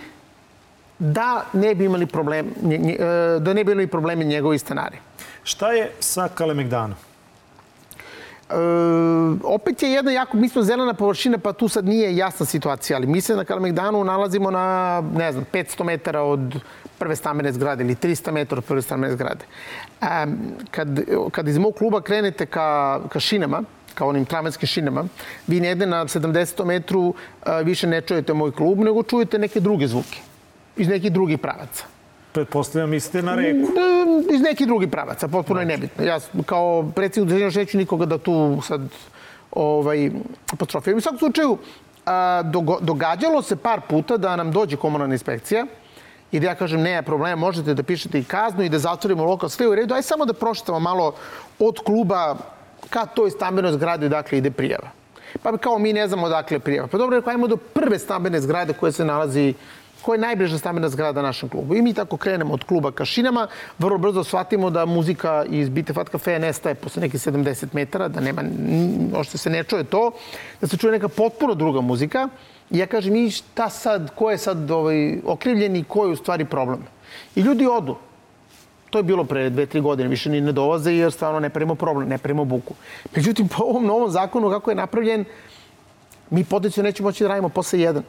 da 1.00 1.45
ne 1.54 1.75
bi 1.75 1.86
imali 1.86 2.06
problem, 2.06 2.48
e, 2.48 3.39
da 3.39 3.54
ne 3.54 3.63
bi 3.63 3.72
imali 3.72 3.88
probleme 3.88 4.24
njegovi 4.24 4.60
stanari. 4.60 4.98
Šta 5.44 5.72
je 5.72 5.92
sa 6.00 6.28
Kalemegdanom? 6.28 6.98
E, 8.49 8.53
opet 9.44 9.83
je 9.83 9.91
jedna 9.91 10.11
jako, 10.11 10.38
mi 10.38 10.49
smo 10.49 10.63
zelena 10.63 10.94
površina, 10.94 11.38
pa 11.38 11.53
tu 11.53 11.67
sad 11.67 11.85
nije 11.85 12.15
jasna 12.17 12.45
situacija, 12.45 12.97
ali 12.97 13.07
mi 13.07 13.21
se 13.21 13.35
na 13.35 13.45
Kalemegdanu 13.45 14.03
nalazimo 14.03 14.51
na, 14.51 15.01
ne 15.15 15.31
znam, 15.31 15.45
500 15.53 15.83
metara 15.83 16.21
od 16.21 16.59
prve 16.97 17.15
stambene 17.15 17.51
zgrade 17.51 17.83
ili 17.83 17.95
300 17.95 18.31
metara 18.31 18.59
od 18.59 18.65
prve 18.65 18.81
stambene 18.81 19.13
zgrade. 19.13 19.45
E, 20.01 20.05
kad, 20.71 20.88
kad 21.31 21.47
iz 21.47 21.57
mog 21.57 21.75
kluba 21.75 22.01
krenete 22.01 22.45
ka, 22.45 22.99
ka 23.09 23.19
šinama, 23.19 23.63
ka 23.94 24.05
onim 24.05 24.25
tramvatskim 24.25 24.67
šinama, 24.67 25.03
vi 25.47 25.59
negde 25.59 25.85
na 25.85 26.05
70 26.05 26.65
metru 26.65 27.13
e, 27.45 27.63
više 27.63 27.88
ne 27.88 28.01
čujete 28.01 28.33
moj 28.33 28.51
klub, 28.51 28.79
nego 28.79 29.03
čujete 29.03 29.39
neke 29.39 29.59
druge 29.59 29.88
zvuke 29.88 30.19
iz 30.77 30.88
nekih 30.88 31.11
drugih 31.11 31.39
pravaca 31.39 31.97
pretpostavljam, 32.38 32.89
mislite 32.89 33.21
na 33.21 33.35
reku. 33.35 33.73
Da, 33.75 33.96
iz 34.31 34.41
nekih 34.41 34.67
drugih 34.67 34.89
pravaca, 34.89 35.27
potpuno 35.27 35.59
je 35.59 35.65
znači. 35.65 35.81
nebitno. 35.81 36.05
Ja 36.05 36.19
kao 36.45 36.91
predsjednik 36.95 37.27
udruženja 37.27 37.61
neću 37.61 37.77
nikoga 37.77 38.05
da 38.05 38.17
tu 38.17 38.61
sad 38.67 38.81
ovaj, 39.51 40.11
apostrofiram. 40.53 40.97
U 40.97 41.01
svakom 41.01 41.19
slučaju, 41.19 41.57
a, 42.05 42.43
događalo 42.81 43.41
se 43.41 43.55
par 43.55 43.81
puta 43.89 44.17
da 44.17 44.36
nam 44.36 44.51
dođe 44.51 44.77
komunalna 44.77 45.15
inspekcija 45.15 45.65
i 46.31 46.39
da 46.39 46.47
ja 46.47 46.55
kažem, 46.55 46.81
nema 46.81 47.01
problema, 47.01 47.36
možete 47.36 47.74
da 47.74 47.83
pišete 47.83 48.19
i 48.19 48.24
kaznu 48.24 48.63
i 48.63 48.69
da 48.69 48.79
zatvorimo 48.79 49.25
lokal, 49.25 49.50
sve 49.50 49.67
u 49.67 49.75
redu. 49.75 49.93
Aj 49.93 50.01
samo 50.01 50.25
da 50.25 50.33
prošetamo 50.33 50.79
malo 50.79 51.13
od 51.59 51.79
kluba 51.86 52.36
ka 52.89 53.05
toj 53.05 53.31
stambenoj 53.31 53.71
zgradi 53.71 54.09
dakle 54.09 54.38
ide 54.38 54.51
prijava. 54.51 54.89
Pa 55.43 55.57
kao 55.57 55.79
mi 55.79 55.93
ne 55.93 56.07
znamo 56.07 56.25
odakle 56.25 56.59
prijava. 56.59 56.88
Pa 56.88 56.97
dobro, 56.97 57.21
ajmo 57.25 57.47
do 57.47 57.57
prve 57.57 58.00
stambene 58.00 58.41
zgrade 58.41 58.74
koja 58.74 58.91
se 58.91 59.05
nalazi 59.05 59.53
koja 60.01 60.16
je 60.16 60.22
najbliža 60.22 60.58
stambena 60.58 60.89
zgrada 60.89 61.22
našem 61.22 61.50
klubu. 61.50 61.75
I 61.75 61.82
mi 61.82 61.94
tako 61.94 62.18
krenemo 62.18 62.54
od 62.54 62.63
kluba 62.63 62.92
ka 62.92 63.06
šinama, 63.06 63.48
vrlo 63.80 63.98
brzo 63.98 64.24
shvatimo 64.24 64.70
da 64.70 64.86
muzika 64.86 65.46
iz 65.50 65.70
Bite 65.70 65.94
Fat 65.94 66.10
Cafe 66.10 66.39
nestaje 66.39 66.75
posle 66.75 67.01
nekih 67.01 67.22
70 67.22 67.66
metara, 67.74 68.08
da 68.08 68.20
nema, 68.22 68.44
ošte 69.16 69.38
se 69.38 69.50
ne 69.50 69.63
čuje 69.63 69.84
to, 69.84 70.12
da 70.62 70.68
se 70.68 70.77
čuje 70.77 70.92
neka 70.92 71.08
potpuno 71.08 71.54
druga 71.54 71.82
muzika. 71.82 72.30
I 72.70 72.77
ja 72.77 72.86
kažem, 72.88 73.16
i 73.16 73.32
šta 73.32 73.70
sad, 73.70 74.12
ko 74.16 74.32
je 74.32 74.38
sad 74.38 74.72
ovaj, 74.72 75.20
okrivljen 75.25 75.75
i 75.75 75.84
ko 75.84 76.06
je 76.06 76.12
u 76.12 76.16
stvari 76.16 76.46
problem? 76.46 76.84
I 77.36 77.42
ljudi 77.42 77.68
odu. 77.68 77.96
To 78.89 79.00
je 79.00 79.04
bilo 79.04 79.24
pre 79.24 79.50
dve, 79.50 79.66
tri 79.66 79.82
godine, 79.82 80.10
više 80.10 80.30
ni 80.30 80.42
ne 80.42 80.51
dolaze 80.51 80.94
jer 80.94 81.12
stvarno 81.12 81.39
ne 81.39 81.50
pravimo 81.50 81.75
problem, 81.75 82.10
ne 82.10 82.18
pravimo 82.18 82.46
buku. 82.46 82.74
Međutim, 83.16 83.48
po 83.48 83.63
ovom 83.63 83.86
novom 83.86 84.12
zakonu 84.12 84.50
kako 84.50 84.72
je 84.72 84.75
napravljen, 84.75 85.25
mi 86.30 86.44
potencijalno 86.44 86.88
nećemo 86.88 87.10
moći 87.10 87.24
da 87.24 87.27
radimo 87.27 87.50
posle 87.50 87.80
jedan. 87.80 88.04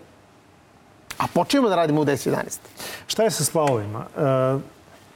A 1.19 1.27
počnemo 1.35 1.69
da 1.69 1.77
radimo 1.77 2.01
u 2.01 2.05
10-11. 2.05 2.59
Šta 3.07 3.23
je 3.23 3.31
sa 3.31 3.45
splavovima? 3.45 4.07
E, 4.17 4.59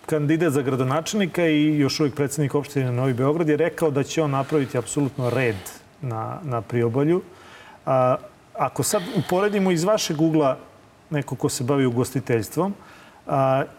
kandidat 0.06 0.52
za 0.52 0.62
gradonačelnika 0.62 1.46
i 1.46 1.78
još 1.78 2.00
uvijek 2.00 2.14
predsednik 2.14 2.54
opštine 2.54 2.92
Novi 2.92 3.14
Beograd 3.14 3.48
je 3.48 3.56
rekao 3.56 3.90
da 3.90 4.02
će 4.02 4.22
on 4.22 4.30
napraviti 4.30 4.78
apsolutno 4.78 5.30
red 5.30 5.56
na, 6.00 6.38
na 6.42 6.60
priobalju. 6.60 7.22
A, 7.86 8.16
ako 8.54 8.82
sad 8.82 9.02
uporedimo 9.16 9.70
iz 9.70 9.84
vašeg 9.84 10.20
ugla 10.20 10.58
neko 11.10 11.36
ko 11.36 11.48
se 11.48 11.64
bavi 11.64 11.86
ugostiteljstvom, 11.86 12.74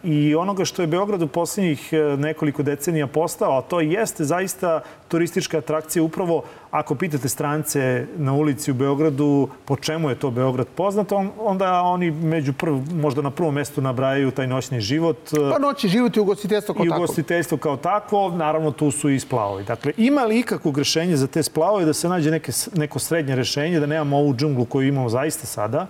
I 0.04 0.34
onoga 0.34 0.64
što 0.64 0.82
je 0.82 0.86
Beograd 0.86 1.22
u 1.22 1.28
poslednjih 1.28 1.92
e, 1.92 2.16
nekoliko 2.16 2.62
decenija 2.62 3.06
postao, 3.06 3.58
a 3.58 3.62
to 3.62 3.80
jeste 3.80 4.24
zaista 4.24 4.80
turistička 5.08 5.58
atrakcija 5.58 6.02
upravo 6.02 6.42
ako 6.70 6.94
pitate 6.94 7.28
strance 7.28 8.06
na 8.16 8.32
ulici 8.32 8.70
u 8.70 8.74
Beogradu 8.74 9.48
po 9.64 9.76
čemu 9.76 10.08
je 10.08 10.14
to 10.14 10.30
Beograd 10.30 10.66
poznat, 10.66 11.12
on, 11.12 11.30
onda 11.38 11.82
oni 11.82 12.10
među 12.10 12.52
prv, 12.52 12.74
možda 12.94 13.22
na 13.22 13.30
prvom 13.30 13.54
mestu 13.54 13.80
nabrajaju 13.80 14.30
taj 14.30 14.46
noćni 14.46 14.80
život. 14.80 15.18
Pa 15.52 15.58
noćni 15.58 15.90
život 15.90 16.16
i 16.16 16.20
ugostiteljstvo 16.20 16.74
kao 16.74 16.84
tako. 16.84 16.96
I 16.96 16.98
ugostiteljstvo 16.98 17.58
kao 17.58 17.76
tako, 17.76 18.30
naravno 18.30 18.70
tu 18.70 18.90
su 18.90 19.10
i 19.10 19.20
splavovi. 19.20 19.64
Dakle, 19.64 19.92
ima 19.96 20.24
li 20.24 20.38
ikakvo 20.38 20.72
rešenje 20.76 21.16
za 21.16 21.26
te 21.26 21.42
splavove 21.42 21.84
da 21.84 21.92
se 21.92 22.08
nađe 22.08 22.30
neke, 22.30 22.52
neko 22.74 22.98
srednje 22.98 23.36
rešenje, 23.36 23.80
da 23.80 23.86
nemamo 23.86 24.16
ovu 24.16 24.34
džunglu 24.34 24.64
koju 24.64 24.88
imamo 24.88 25.08
zaista 25.08 25.46
sada, 25.46 25.86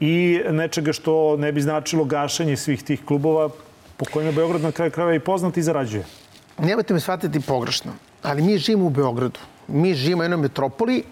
i 0.00 0.40
nečega 0.50 0.92
što 0.92 1.36
ne 1.36 1.52
bi 1.52 1.60
značilo 1.60 2.04
gašenje 2.04 2.56
svih 2.56 2.82
tih 2.82 3.04
klubova 3.04 3.48
po 3.96 4.04
kojima 4.12 4.32
Beograd 4.32 4.62
na 4.62 4.72
kraju 4.72 4.90
krajeva 4.90 5.14
i 5.14 5.20
poznat 5.20 5.56
i 5.56 5.62
zarađuje. 5.62 6.04
Nemojte 6.58 6.94
me 6.94 7.00
shvatiti 7.00 7.40
pogrešno, 7.40 7.92
ali 8.22 8.42
mi 8.42 8.58
živimo 8.58 8.86
u 8.86 8.90
Beogradu. 8.90 9.40
Mi 9.68 9.94
živimo 9.94 10.20
u 10.20 10.24
jednoj 10.24 10.40
metropoli 10.40 11.02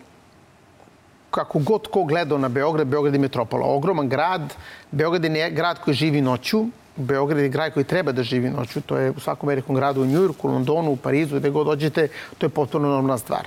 kako 1.30 1.58
god 1.58 1.86
ko 1.86 2.04
gledao 2.04 2.38
na 2.38 2.48
Beograd, 2.48 2.86
Beograd 2.86 3.14
je 3.14 3.20
metropola. 3.20 3.66
Ogroman 3.66 4.08
grad, 4.08 4.54
Beograd 4.90 5.24
je 5.24 5.50
grad 5.50 5.80
koji 5.80 5.94
živi 5.94 6.20
noću, 6.20 6.64
Beograd 6.96 7.38
je 7.38 7.48
grad 7.48 7.74
koji 7.74 7.84
treba 7.84 8.12
da 8.12 8.22
živi 8.22 8.50
noću, 8.50 8.80
to 8.80 8.96
je 8.96 9.10
u 9.10 9.20
svakom 9.20 9.48
velikom 9.48 9.76
gradu 9.76 10.02
u 10.02 10.06
Njujorku, 10.06 10.48
u 10.48 10.52
Londonu, 10.52 10.90
u 10.90 10.96
Parizu, 10.96 11.36
gde 11.36 11.50
god 11.50 11.66
dođete, 11.66 12.08
to 12.38 12.46
je 12.46 12.50
potpuno 12.50 12.88
normalna 12.88 13.18
stvar. 13.18 13.46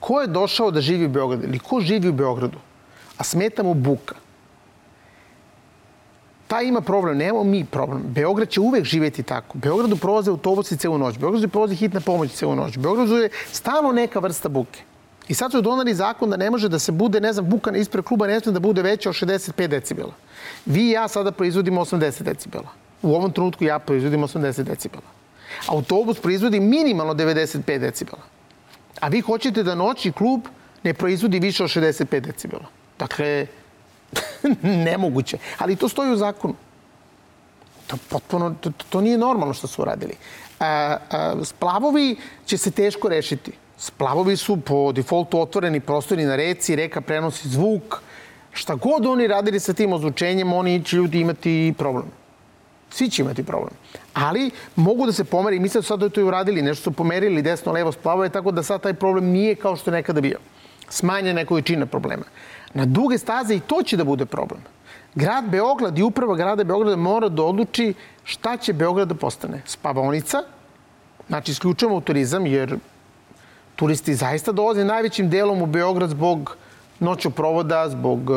Ko 0.00 0.20
je 0.20 0.26
došao 0.26 0.70
da 0.70 0.80
živi 0.80 1.06
u 1.06 1.08
Beogradu 1.08 1.44
ili 1.44 1.58
ko 1.58 1.80
živi 1.80 2.08
u 2.08 2.12
Beogradu, 2.12 2.58
a 3.18 3.24
smeta 3.24 3.62
mu 3.62 3.74
buka, 3.74 4.14
taj 6.52 6.66
ima 6.66 6.80
problem, 6.80 7.18
nemamo 7.18 7.44
mi 7.44 7.64
problem. 7.64 8.02
Beograd 8.06 8.48
će 8.48 8.60
uvek 8.60 8.84
živeti 8.84 9.22
tako. 9.22 9.58
Beogradu 9.58 9.96
prolaze 9.96 10.30
autobusi 10.30 10.76
celu 10.76 10.98
noć, 10.98 11.18
Beogradu 11.18 11.48
prolaze 11.48 11.74
hitna 11.74 12.00
pomoć 12.00 12.32
celu 12.32 12.56
noć, 12.56 12.76
Beogradu 12.78 13.16
je 13.16 13.30
stalno 13.52 13.92
neka 13.92 14.18
vrsta 14.18 14.48
buke. 14.48 14.82
I 15.28 15.34
sad 15.34 15.52
su 15.52 15.60
donali 15.60 15.94
zakon 15.94 16.30
da 16.30 16.36
ne 16.36 16.50
može 16.50 16.68
da 16.68 16.78
se 16.78 16.92
bude, 16.92 17.20
ne 17.20 17.32
znam, 17.32 17.48
buka 17.48 17.72
ispred 17.76 18.04
kluba 18.04 18.26
ne 18.26 18.40
sme 18.40 18.52
da 18.52 18.60
bude 18.60 18.82
veća 18.82 19.08
od 19.08 19.14
65 19.14 19.66
decibela. 19.66 20.12
Vi 20.66 20.82
i 20.88 20.90
ja 20.90 21.08
sada 21.08 21.32
proizvodimo 21.32 21.80
80 21.84 22.22
decibela. 22.22 22.68
U 23.02 23.14
ovom 23.14 23.32
trenutku 23.32 23.64
ja 23.64 23.78
proizvodim 23.78 24.20
80 24.22 24.62
decibela. 24.62 25.08
Autobus 25.68 26.20
proizvodi 26.20 26.60
minimalno 26.60 27.14
95 27.14 27.78
decibela. 27.78 28.22
A 29.00 29.08
vi 29.08 29.20
hoćete 29.20 29.62
da 29.62 29.74
noći 29.74 30.12
klub 30.12 30.40
ne 30.82 30.94
proizvodi 30.94 31.40
više 31.40 31.64
od 31.64 31.70
65 31.70 32.20
decibela. 32.20 32.66
Dakle, 32.98 33.46
nemoguće. 34.86 35.38
Ali 35.58 35.76
to 35.76 35.88
stoji 35.88 36.12
u 36.12 36.16
zakonu. 36.16 36.54
To, 37.86 37.96
potpuno, 38.08 38.54
to, 38.60 38.70
to 38.90 39.00
nije 39.00 39.18
normalno 39.18 39.54
što 39.54 39.66
su 39.66 39.82
uradili. 39.82 40.14
A, 40.60 40.96
a, 41.10 41.34
splavovi 41.44 42.16
će 42.46 42.58
se 42.58 42.70
teško 42.70 43.08
rešiti. 43.08 43.52
Splavovi 43.78 44.36
su 44.36 44.56
po 44.56 44.92
defaultu 44.92 45.40
otvoreni 45.40 45.80
prostori 45.80 46.24
na 46.24 46.36
reci, 46.36 46.76
reka 46.76 47.00
prenosi 47.00 47.48
zvuk. 47.48 48.02
Šta 48.52 48.74
god 48.74 49.06
oni 49.06 49.26
radili 49.26 49.60
sa 49.60 49.72
tim 49.72 49.92
ozvučenjem, 49.92 50.52
oni 50.52 50.84
će 50.84 50.96
ljudi 50.96 51.20
imati 51.20 51.74
problem. 51.78 52.06
Svi 52.90 53.10
će 53.10 53.22
imati 53.22 53.42
problem. 53.42 53.74
Ali 54.14 54.50
mogu 54.76 55.06
da 55.06 55.12
se 55.12 55.24
pomeri, 55.24 55.58
misle 55.58 55.78
da 55.78 55.82
su 55.82 55.88
sad 55.88 56.12
to 56.12 56.20
i 56.20 56.24
uradili, 56.24 56.62
nešto 56.62 56.82
su 56.82 56.92
pomerili 56.92 57.42
desno, 57.42 57.72
levo 57.72 57.92
splavove, 57.92 58.28
tako 58.28 58.50
da 58.50 58.62
sad 58.62 58.82
taj 58.82 58.94
problem 58.94 59.24
nije 59.24 59.54
kao 59.54 59.76
što 59.76 59.90
je 59.90 59.92
nekada 59.92 60.20
bio. 60.20 60.38
Smanjena 60.92 61.40
je 61.40 61.46
količina 61.46 61.86
problema. 61.86 62.24
Na 62.74 62.84
duge 62.84 63.18
staze 63.18 63.54
i 63.54 63.60
to 63.60 63.82
će 63.82 63.96
da 63.96 64.04
bude 64.04 64.26
problem. 64.26 64.60
Grad 65.14 65.44
Beograd 65.48 65.98
i 65.98 66.02
uprava 66.02 66.36
grada 66.36 66.64
Beograda 66.64 66.96
mora 66.96 67.28
da 67.28 67.42
odluči 67.42 67.94
šta 68.24 68.56
će 68.56 68.72
Beograd 68.72 69.08
da 69.08 69.14
postane. 69.14 69.62
Spavaonica, 69.66 70.42
znači 71.28 71.52
isključujemo 71.52 72.00
turizam 72.00 72.46
jer 72.46 72.76
turisti 73.76 74.14
zaista 74.14 74.52
dolaze 74.52 74.84
najvećim 74.84 75.30
delom 75.30 75.62
u 75.62 75.66
Beograd 75.66 76.10
zbog 76.10 76.56
provoda, 77.34 77.88
zbog 77.88 78.30
e, 78.30 78.34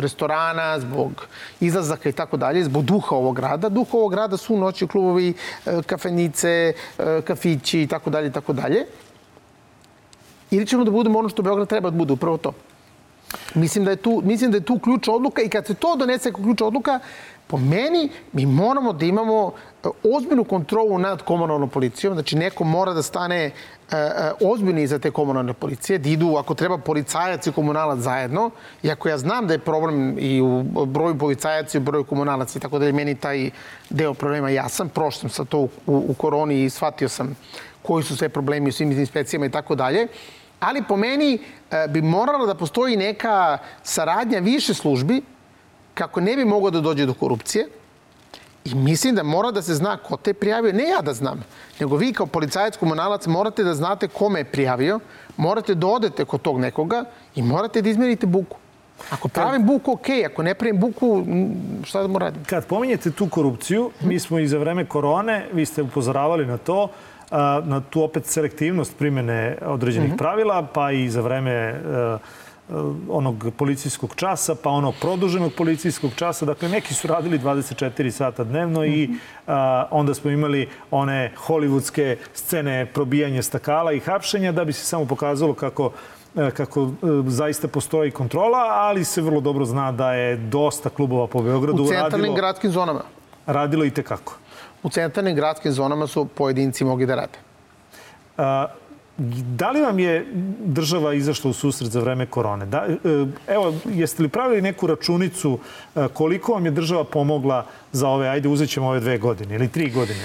restorana, 0.00 0.80
zbog 0.80 1.26
izlazaka 1.60 2.08
i 2.08 2.12
tako 2.12 2.36
dalje, 2.36 2.64
zbog 2.64 2.84
duha 2.84 3.16
ovog 3.16 3.36
grada. 3.36 3.68
Duh 3.68 3.94
ovog 3.94 4.12
grada 4.12 4.36
su 4.36 4.56
noći 4.56 4.86
klubovi, 4.86 5.34
e, 5.66 5.82
kafenice, 5.86 6.72
e, 6.98 7.20
kafići 7.24 7.82
i 7.82 7.86
tako 7.86 8.10
dalje 8.10 8.28
i 8.28 8.32
tako 8.32 8.52
dalje. 8.52 8.84
Ili 10.50 10.66
ćemo 10.66 10.84
da 10.84 10.90
budemo 10.90 11.18
ono 11.18 11.28
što 11.28 11.42
Beograd 11.42 11.68
treba 11.68 11.90
da 11.90 11.96
bude, 11.96 12.12
upravo 12.12 12.36
to. 12.36 12.52
Mislim 13.54 13.84
da, 13.84 13.90
je 13.90 13.96
tu, 13.96 14.22
mislim 14.24 14.50
da 14.50 14.56
je 14.56 14.64
tu 14.64 14.78
ključ 14.78 15.08
odluka 15.08 15.42
i 15.42 15.48
kad 15.48 15.66
se 15.66 15.74
to 15.74 15.96
donese 15.96 16.32
kao 16.32 16.44
ključ 16.44 16.60
odluka, 16.60 17.00
po 17.46 17.58
meni 17.58 18.08
mi 18.32 18.46
moramo 18.46 18.92
da 18.92 19.04
imamo 19.04 19.52
e, 19.84 19.88
ozbiljnu 20.16 20.44
kontrolu 20.44 20.98
nad 20.98 21.22
komunalnom 21.22 21.68
policijom, 21.68 22.14
znači 22.14 22.36
neko 22.36 22.64
mora 22.64 22.92
da 22.92 23.02
stane 23.02 23.44
e, 23.44 23.50
e, 23.90 24.32
ozbiljni 24.40 24.82
iza 24.82 24.98
te 24.98 25.10
komunalne 25.10 25.52
policije, 25.52 25.98
da 25.98 26.08
idu, 26.08 26.36
ako 26.36 26.54
treba, 26.54 26.78
policajac 26.78 27.46
i 27.46 27.52
komunalac 27.52 27.98
zajedno. 27.98 28.50
Iako 28.82 29.08
ja 29.08 29.18
znam 29.18 29.46
da 29.46 29.54
je 29.54 29.58
problem 29.58 30.16
i 30.18 30.40
u 30.40 30.62
broju 30.86 31.18
policajaca 31.18 31.78
i 31.78 31.80
u 31.80 31.84
broju 31.84 32.04
komunalaca 32.04 32.58
i 32.58 32.62
tako 32.62 32.78
da 32.78 32.86
je 32.86 32.92
meni 32.92 33.14
taj 33.14 33.50
deo 33.90 34.14
problema 34.14 34.50
jasan. 34.50 34.88
Prošao 34.88 35.20
sam 35.20 35.30
sa 35.30 35.44
to 35.44 35.58
u, 35.58 35.68
u 35.86 36.14
koroni 36.14 36.64
i 36.64 36.70
shvatio 36.70 37.08
sam 37.08 37.36
koji 37.86 38.04
su 38.04 38.16
sve 38.16 38.28
problemi 38.28 38.68
u 38.68 38.72
svim 38.72 38.92
inspekcijama 38.92 39.46
i 39.46 39.50
tako 39.50 39.74
dalje 39.74 40.08
ali 40.64 40.82
po 40.88 40.96
meni 40.96 41.38
e, 41.70 41.88
bi 41.88 42.02
morala 42.02 42.46
da 42.46 42.54
postoji 42.54 42.96
neka 42.96 43.58
saradnja 43.82 44.38
više 44.38 44.74
službi 44.74 45.22
kako 45.94 46.20
ne 46.20 46.36
bi 46.36 46.44
moglo 46.44 46.70
da 46.70 46.80
dođe 46.80 47.06
do 47.06 47.14
korupcije. 47.14 47.68
I 48.64 48.74
mislim 48.74 49.14
da 49.14 49.22
mora 49.22 49.50
da 49.50 49.62
se 49.62 49.74
zna 49.74 49.96
ko 49.96 50.16
te 50.16 50.34
prijavio. 50.34 50.72
Ne 50.72 50.88
ja 50.88 51.02
da 51.02 51.12
znam, 51.12 51.44
nego 51.80 51.96
vi 51.96 52.12
kao 52.12 52.26
policajac 52.26 52.76
komunalac 52.76 53.26
morate 53.26 53.64
da 53.64 53.74
znate 53.74 54.08
kome 54.08 54.40
je 54.40 54.44
prijavio, 54.44 55.00
morate 55.36 55.74
da 55.74 55.86
odete 55.86 56.24
kod 56.24 56.42
tog 56.42 56.60
nekoga 56.60 57.04
i 57.34 57.42
morate 57.42 57.82
da 57.82 57.90
izmerite 57.90 58.26
buku. 58.26 58.56
Ako 59.10 59.28
pravim 59.28 59.66
buku, 59.66 59.92
ok, 59.92 60.06
ako 60.26 60.42
ne 60.42 60.54
pravim 60.54 60.80
buku, 60.80 61.24
šta 61.84 62.02
da 62.02 62.08
mu 62.08 62.18
radim? 62.18 62.44
Kad 62.44 62.66
pominjete 62.66 63.10
tu 63.10 63.28
korupciju, 63.28 63.90
mi 64.00 64.20
smo 64.20 64.38
i 64.38 64.48
za 64.48 64.58
vreme 64.58 64.86
korone, 64.86 65.46
vi 65.52 65.66
ste 65.66 65.82
upozoravali 65.82 66.46
na 66.46 66.58
to, 66.58 66.88
na 67.64 67.80
tu 67.90 68.02
opet 68.02 68.26
selektivnost 68.26 68.98
primene 68.98 69.56
određenih 69.66 70.08
mm 70.08 70.12
-hmm. 70.12 70.18
pravila, 70.18 70.66
pa 70.74 70.90
i 70.90 71.08
za 71.08 71.20
vreme 71.20 71.50
e, 71.50 71.74
e, 71.74 72.16
onog 73.08 73.44
policijskog 73.56 74.14
časa, 74.14 74.54
pa 74.54 74.70
onog 74.70 74.94
produženog 75.00 75.52
policijskog 75.56 76.10
časa. 76.16 76.46
Dakle, 76.46 76.68
neki 76.68 76.94
su 76.94 77.08
radili 77.08 77.38
24 77.38 78.10
sata 78.10 78.44
dnevno 78.44 78.80
mm 78.80 78.84
-hmm. 78.84 78.94
i 78.94 79.10
a, 79.46 79.86
onda 79.90 80.14
smo 80.14 80.30
imali 80.30 80.68
one 80.90 81.32
hollywoodske 81.46 82.16
scene 82.32 82.86
probijanja 82.86 83.42
stakala 83.42 83.92
i 83.92 84.00
hapšenja 84.00 84.52
da 84.52 84.64
bi 84.64 84.72
se 84.72 84.84
samo 84.84 85.04
pokazalo 85.04 85.54
kako 85.54 85.92
e, 86.36 86.50
kako 86.50 86.90
zaista 87.26 87.68
postoji 87.68 88.10
kontrola, 88.10 88.58
ali 88.58 89.04
se 89.04 89.22
vrlo 89.22 89.40
dobro 89.40 89.64
zna 89.64 89.92
da 89.92 90.12
je 90.12 90.36
dosta 90.36 90.88
klubova 90.88 91.26
po 91.26 91.42
Beogradu 91.42 91.82
radilo... 91.82 91.84
U 91.84 91.88
centralnim 91.88 92.20
radilo, 92.20 92.36
gradskim 92.36 92.70
zonama. 92.70 93.00
Radilo 93.46 93.84
i 93.84 93.90
tekako 93.90 94.38
u 94.84 94.90
centralnim 94.90 95.36
gradskim 95.36 95.72
zonama 95.72 96.06
su 96.06 96.24
pojedinci 96.24 96.84
mogli 96.84 97.06
da 97.06 97.14
rade. 97.14 97.38
A, 98.36 98.66
da 99.56 99.70
li 99.70 99.80
vam 99.80 99.98
je 99.98 100.26
država 100.60 101.14
izašla 101.14 101.50
u 101.50 101.52
susret 101.52 101.90
za 101.90 102.00
vreme 102.00 102.26
korone? 102.26 102.66
Da, 102.66 102.86
e, 102.86 102.96
evo, 103.46 103.74
jeste 103.84 104.22
li 104.22 104.28
pravili 104.28 104.62
neku 104.62 104.86
računicu 104.86 105.58
e, 105.96 106.08
koliko 106.12 106.52
vam 106.52 106.66
je 106.66 106.70
država 106.70 107.04
pomogla 107.04 107.66
za 107.92 108.08
ove, 108.08 108.28
ajde 108.28 108.48
uzet 108.48 108.70
ćemo 108.70 108.88
ove 108.88 109.00
dve 109.00 109.18
godine 109.18 109.54
ili 109.54 109.68
tri 109.68 109.90
godine? 109.90 110.24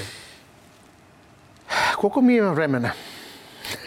Koliko 1.95 2.21
mi 2.21 2.35
imamo 2.35 2.53
vremena? 2.53 2.91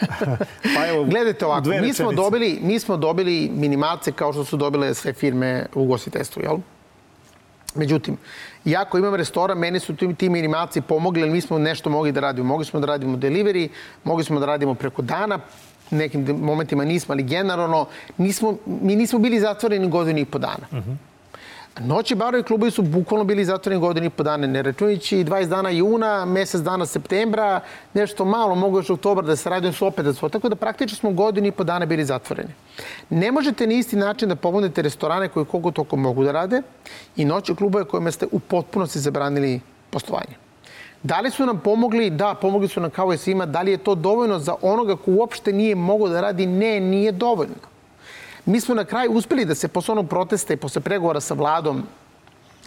pa 0.75 0.87
evo, 0.87 1.03
Gledajte 1.11 1.45
ovako, 1.45 1.69
mi 1.69 1.93
smo, 1.93 2.11
dobili, 2.11 2.59
mi 2.61 2.79
smo 2.79 2.97
dobili 2.97 3.51
minimalce 3.53 4.11
kao 4.11 4.33
što 4.33 4.45
su 4.45 4.57
dobile 4.57 4.93
sve 4.93 5.13
firme 5.13 5.65
u 5.73 5.83
ugostiteljstvu, 5.83 6.43
jel? 6.43 6.57
Međutim, 7.75 8.17
Ja 8.65 8.85
imam 8.97 9.15
restoran, 9.15 9.57
meni 9.57 9.79
su 9.79 9.95
ti, 9.95 10.13
ti 10.13 10.29
minimalci 10.29 10.81
pomogli, 10.81 11.21
ali 11.21 11.31
mi 11.31 11.41
smo 11.41 11.57
nešto 11.57 11.89
mogli 11.89 12.11
da 12.11 12.19
radimo. 12.19 12.47
Mogli 12.47 12.65
smo 12.65 12.79
da 12.79 12.85
radimo 12.85 13.17
delivery, 13.17 13.69
mogli 14.03 14.23
smo 14.23 14.39
da 14.39 14.45
radimo 14.45 14.75
preko 14.75 15.01
dana, 15.01 15.39
nekim 15.91 16.25
momentima 16.41 16.85
nismo, 16.85 17.13
ali 17.13 17.23
generalno 17.23 17.87
nismo, 18.17 18.57
mi 18.65 18.95
nismo 18.95 19.19
bili 19.19 19.39
zatvoreni 19.39 19.89
godinu 19.89 20.19
i 20.19 20.25
po 20.25 20.37
dana. 20.37 20.67
Uh 20.71 20.77
mhm. 20.77 20.91
-huh. 20.91 21.12
Noći 21.79 22.15
barovi 22.15 22.43
klubovi 22.43 22.71
su 22.71 22.81
bukvalno 22.81 23.25
bili 23.25 23.45
zatvoreni 23.45 23.81
godinu 23.81 24.05
i 24.05 24.09
po 24.09 24.23
dana, 24.23 24.47
ne 24.47 24.61
računajući 24.61 25.23
20 25.23 25.45
dana 25.45 25.69
juna, 25.69 26.25
mesec 26.25 26.61
dana 26.61 26.85
septembra, 26.85 27.59
nešto 27.93 28.25
malo, 28.25 28.55
mogu 28.55 28.77
još 28.77 28.89
oktobar 28.89 29.25
da 29.25 29.35
se 29.35 29.49
radi, 29.49 29.73
su 29.73 29.87
opet 29.87 30.05
da 30.05 30.13
su. 30.13 30.29
Tako 30.29 30.49
da 30.49 30.55
praktično 30.55 30.97
smo 30.97 31.11
godinu 31.11 31.47
i 31.47 31.51
po 31.51 31.63
dana 31.63 31.85
bili 31.85 32.05
zatvoreni. 32.05 32.53
Ne 33.09 33.31
možete 33.31 33.67
ni 33.67 33.77
isti 33.77 33.95
način 33.95 34.29
da 34.29 34.35
pomognete 34.35 34.81
restorane 34.81 35.29
koji 35.29 35.45
kogo 35.45 35.71
toko 35.71 35.95
mogu 35.95 36.23
da 36.23 36.31
rade 36.31 36.61
i 37.15 37.25
noći 37.25 37.55
klubove 37.55 37.85
kojima 37.85 38.11
ste 38.11 38.27
u 38.31 38.39
potpunosti 38.39 38.99
zabranili 38.99 39.59
poslovanje. 39.89 40.35
Da 41.03 41.19
li 41.19 41.31
su 41.31 41.45
nam 41.45 41.59
pomogli? 41.59 42.09
Da, 42.09 42.35
pomogli 42.41 42.67
su 42.67 42.81
nam 42.81 42.89
kao 42.89 43.13
i 43.13 43.17
svima. 43.17 43.45
Da 43.45 43.61
li 43.61 43.71
je 43.71 43.77
to 43.77 43.95
dovoljno 43.95 44.39
za 44.39 44.55
onoga 44.61 44.95
ko 44.95 45.11
uopšte 45.11 45.53
nije 45.53 45.75
mogao 45.75 46.09
da 46.09 46.21
radi? 46.21 46.45
Ne, 46.45 46.79
nije 46.79 47.11
dovoljno. 47.11 47.72
Mi 48.45 48.61
smo 48.61 48.75
na 48.75 48.85
kraju 48.85 49.11
uspeli 49.11 49.45
da 49.45 49.55
se 49.55 49.67
posle 49.67 49.91
onog 49.91 50.09
protesta 50.09 50.53
i 50.53 50.57
posle 50.57 50.81
pregovora 50.81 51.19
sa 51.21 51.33
vladom 51.33 51.83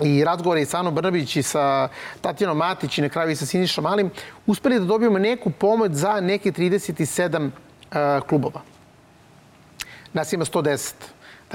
i 0.00 0.24
razgovore 0.24 0.62
i 0.62 0.66
sa 0.66 0.78
Anom 0.78 0.94
Brnabić 0.94 1.36
i 1.36 1.42
sa 1.42 1.88
Tatjanom 2.20 2.56
Matić 2.56 2.98
i 2.98 3.02
na 3.02 3.08
kraju 3.08 3.30
i 3.30 3.36
sa 3.36 3.46
Sinišom 3.46 3.84
Malim, 3.84 4.10
uspeli 4.46 4.78
da 4.78 4.84
dobijemo 4.84 5.18
neku 5.18 5.50
pomoć 5.50 5.92
za 5.92 6.20
neke 6.20 6.52
37 6.52 7.46
uh, 7.46 8.26
klubova. 8.28 8.60
Nas 10.12 10.32
ima 10.32 10.44
110. 10.44 10.92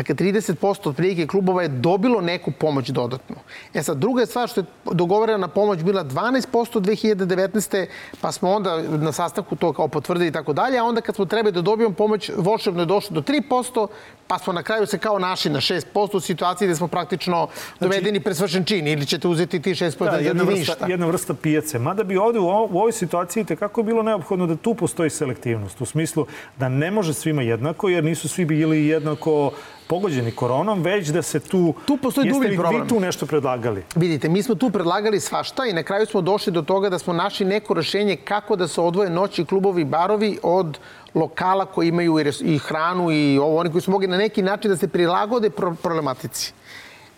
Dakle, 0.01 0.15
30% 0.15 0.89
od 0.89 0.95
prilike 0.95 1.27
klubova 1.27 1.61
je 1.61 1.67
dobilo 1.67 2.21
neku 2.21 2.51
pomoć 2.51 2.89
dodatno. 2.89 3.35
E 3.73 3.83
sad, 3.83 3.97
druga 3.97 4.21
je 4.21 4.25
stvar 4.25 4.47
što 4.47 4.61
je 4.61 4.65
dogovorena 4.91 5.47
pomoć 5.47 5.83
bila 5.83 6.03
12% 6.03 6.79
2019. 6.79 7.85
pa 8.21 8.31
smo 8.31 8.51
onda 8.51 8.81
na 8.81 9.11
sastavku 9.11 9.55
to 9.55 9.73
kao 9.73 9.87
potvrdili 9.87 10.27
i 10.27 10.31
tako 10.31 10.53
dalje, 10.53 10.77
a 10.77 10.83
onda 10.83 11.01
kad 11.01 11.15
smo 11.15 11.25
trebali 11.25 11.53
da 11.53 11.61
dobijemo 11.61 11.95
pomoć, 11.95 12.31
volšebno 12.35 12.81
je 12.81 12.85
došlo 12.85 13.13
do 13.13 13.21
3%, 13.21 13.87
pa 14.27 14.37
smo 14.37 14.53
na 14.53 14.63
kraju 14.63 14.85
se 14.85 14.97
kao 14.97 15.19
našli 15.19 15.51
na 15.51 15.59
6% 15.59 16.15
u 16.15 16.19
situaciji 16.19 16.67
gde 16.67 16.75
smo 16.75 16.87
praktično 16.87 17.47
znači, 17.53 17.79
dovedeni 17.79 18.19
presvršen 18.19 18.65
čin 18.65 18.87
ili 18.87 19.05
ćete 19.05 19.27
uzeti 19.27 19.59
ti 19.59 19.69
6% 19.69 20.11
da, 20.11 20.17
jedna 20.17 20.43
vrsta, 20.43 20.59
ništa. 20.59 20.85
Jedna 20.87 21.05
vrsta 21.05 21.33
pijace. 21.33 21.79
Mada 21.79 22.03
bi 22.03 22.17
ovde 22.17 22.39
u, 22.39 22.45
u 22.45 22.77
ovoj 22.79 22.91
situaciji 22.91 23.43
tekako 23.43 23.83
bilo 23.83 24.03
neophodno 24.03 24.47
da 24.47 24.55
tu 24.55 24.73
postoji 24.73 25.09
selektivnost. 25.09 25.81
U 25.81 25.85
smislu 25.85 26.25
da 26.57 26.69
ne 26.69 26.91
može 26.91 27.13
svima 27.13 27.41
jednako, 27.41 27.89
jer 27.89 28.03
nisu 28.03 28.29
svi 28.29 28.45
bili 28.45 28.87
jednako 28.87 29.51
pogođeni 29.91 30.31
koronom, 30.31 30.81
već 30.81 31.07
da 31.11 31.21
se 31.21 31.39
tu... 31.39 31.73
Tu 31.85 31.97
postoji 31.97 32.29
dublji 32.29 32.55
problem. 32.55 32.81
Jeste 32.81 32.95
vi 32.95 32.99
tu 32.99 33.05
nešto 33.05 33.25
predlagali? 33.25 33.83
Vidite, 33.95 34.29
mi 34.29 34.43
smo 34.43 34.55
tu 34.55 34.69
predlagali 34.69 35.19
svašta 35.19 35.65
i 35.65 35.73
na 35.73 35.83
kraju 35.83 36.05
smo 36.05 36.21
došli 36.21 36.53
do 36.53 36.61
toga 36.61 36.89
da 36.89 36.99
smo 36.99 37.13
našli 37.13 37.45
neko 37.45 37.73
rešenje 37.73 38.15
kako 38.15 38.55
da 38.55 38.67
se 38.67 38.81
odvoje 38.81 39.09
noći 39.09 39.45
klubovi 39.45 39.81
i 39.81 39.85
barovi 39.85 40.37
od 40.43 40.79
lokala 41.13 41.65
koji 41.65 41.87
imaju 41.87 42.19
i 42.41 42.57
hranu 42.57 43.11
i 43.11 43.37
ovo, 43.37 43.57
oni 43.59 43.71
koji 43.71 43.81
su 43.81 43.91
mogli 43.91 44.07
na 44.07 44.17
neki 44.17 44.41
način 44.41 44.71
da 44.71 44.77
se 44.77 44.87
prilagode 44.87 45.49
problematici. 45.83 46.53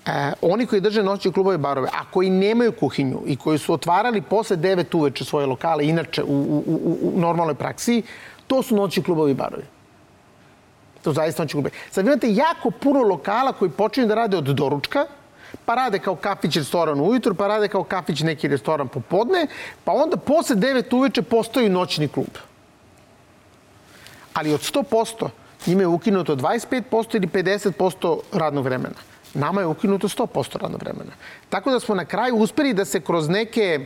E, 0.06 0.32
oni 0.42 0.66
koji 0.66 0.82
drže 0.82 1.04
noći 1.04 1.32
klubove 1.32 1.56
i 1.56 1.62
barove, 1.68 1.90
a 1.94 2.10
koji 2.12 2.30
nemaju 2.30 2.72
kuhinju 2.72 3.22
i 3.26 3.36
koji 3.36 3.58
su 3.58 3.74
otvarali 3.74 4.22
posle 4.22 4.58
9 4.58 4.98
uveče 4.98 5.26
svoje 5.26 5.46
lokale, 5.46 5.86
inače 5.86 6.24
u, 6.24 6.42
u, 6.42 6.64
u, 6.68 6.98
u 7.14 7.20
normalnoj 7.20 7.56
praksi, 7.56 8.02
to 8.48 8.64
su 8.64 8.76
noći 8.76 9.04
klubovi 9.04 9.32
i 9.32 9.36
barovi. 9.36 9.73
To 11.04 11.14
zaista 11.14 11.44
noći 11.44 11.52
klubovi. 11.52 11.76
Sad 11.92 12.06
imate 12.06 12.34
jako 12.34 12.72
puno 12.72 13.00
lokala 13.00 13.54
koji 13.54 13.72
počinju 13.72 14.08
da 14.08 14.16
rade 14.16 14.38
od 14.38 14.44
doručka, 14.44 15.06
pa 15.66 15.76
rade 15.76 16.00
kao 16.00 16.16
kafić 16.16 16.56
restoran 16.56 17.02
ujutru, 17.02 17.36
pa 17.36 17.48
rade 17.48 17.68
kao 17.68 17.84
kafić 17.84 18.22
neki 18.22 18.48
restoran 18.48 18.88
popodne, 18.88 19.48
pa 19.84 19.92
onda 19.92 20.18
posle 20.18 20.56
9 20.56 20.96
uveče 20.96 21.22
postoji 21.22 21.70
noćni 21.70 22.08
klub 22.08 22.38
ali 24.34 24.54
od 24.54 24.60
100% 24.60 25.30
njima 25.66 25.82
je 25.82 25.88
ukinuto 25.88 26.36
25% 26.36 27.16
ili 27.16 27.28
50% 27.28 28.20
radnog 28.32 28.64
vremena. 28.64 28.96
Nama 29.34 29.62
je 29.62 29.68
ukinuto 29.68 30.08
100% 30.08 30.58
radnog 30.62 30.82
vremena. 30.82 31.12
Tako 31.50 31.72
da 31.72 31.80
smo 31.80 31.96
na 31.96 32.06
kraju 32.06 32.36
uspeli 32.36 32.74
da 32.74 32.86
se 32.86 33.00
kroz 33.00 33.30
neke 33.30 33.86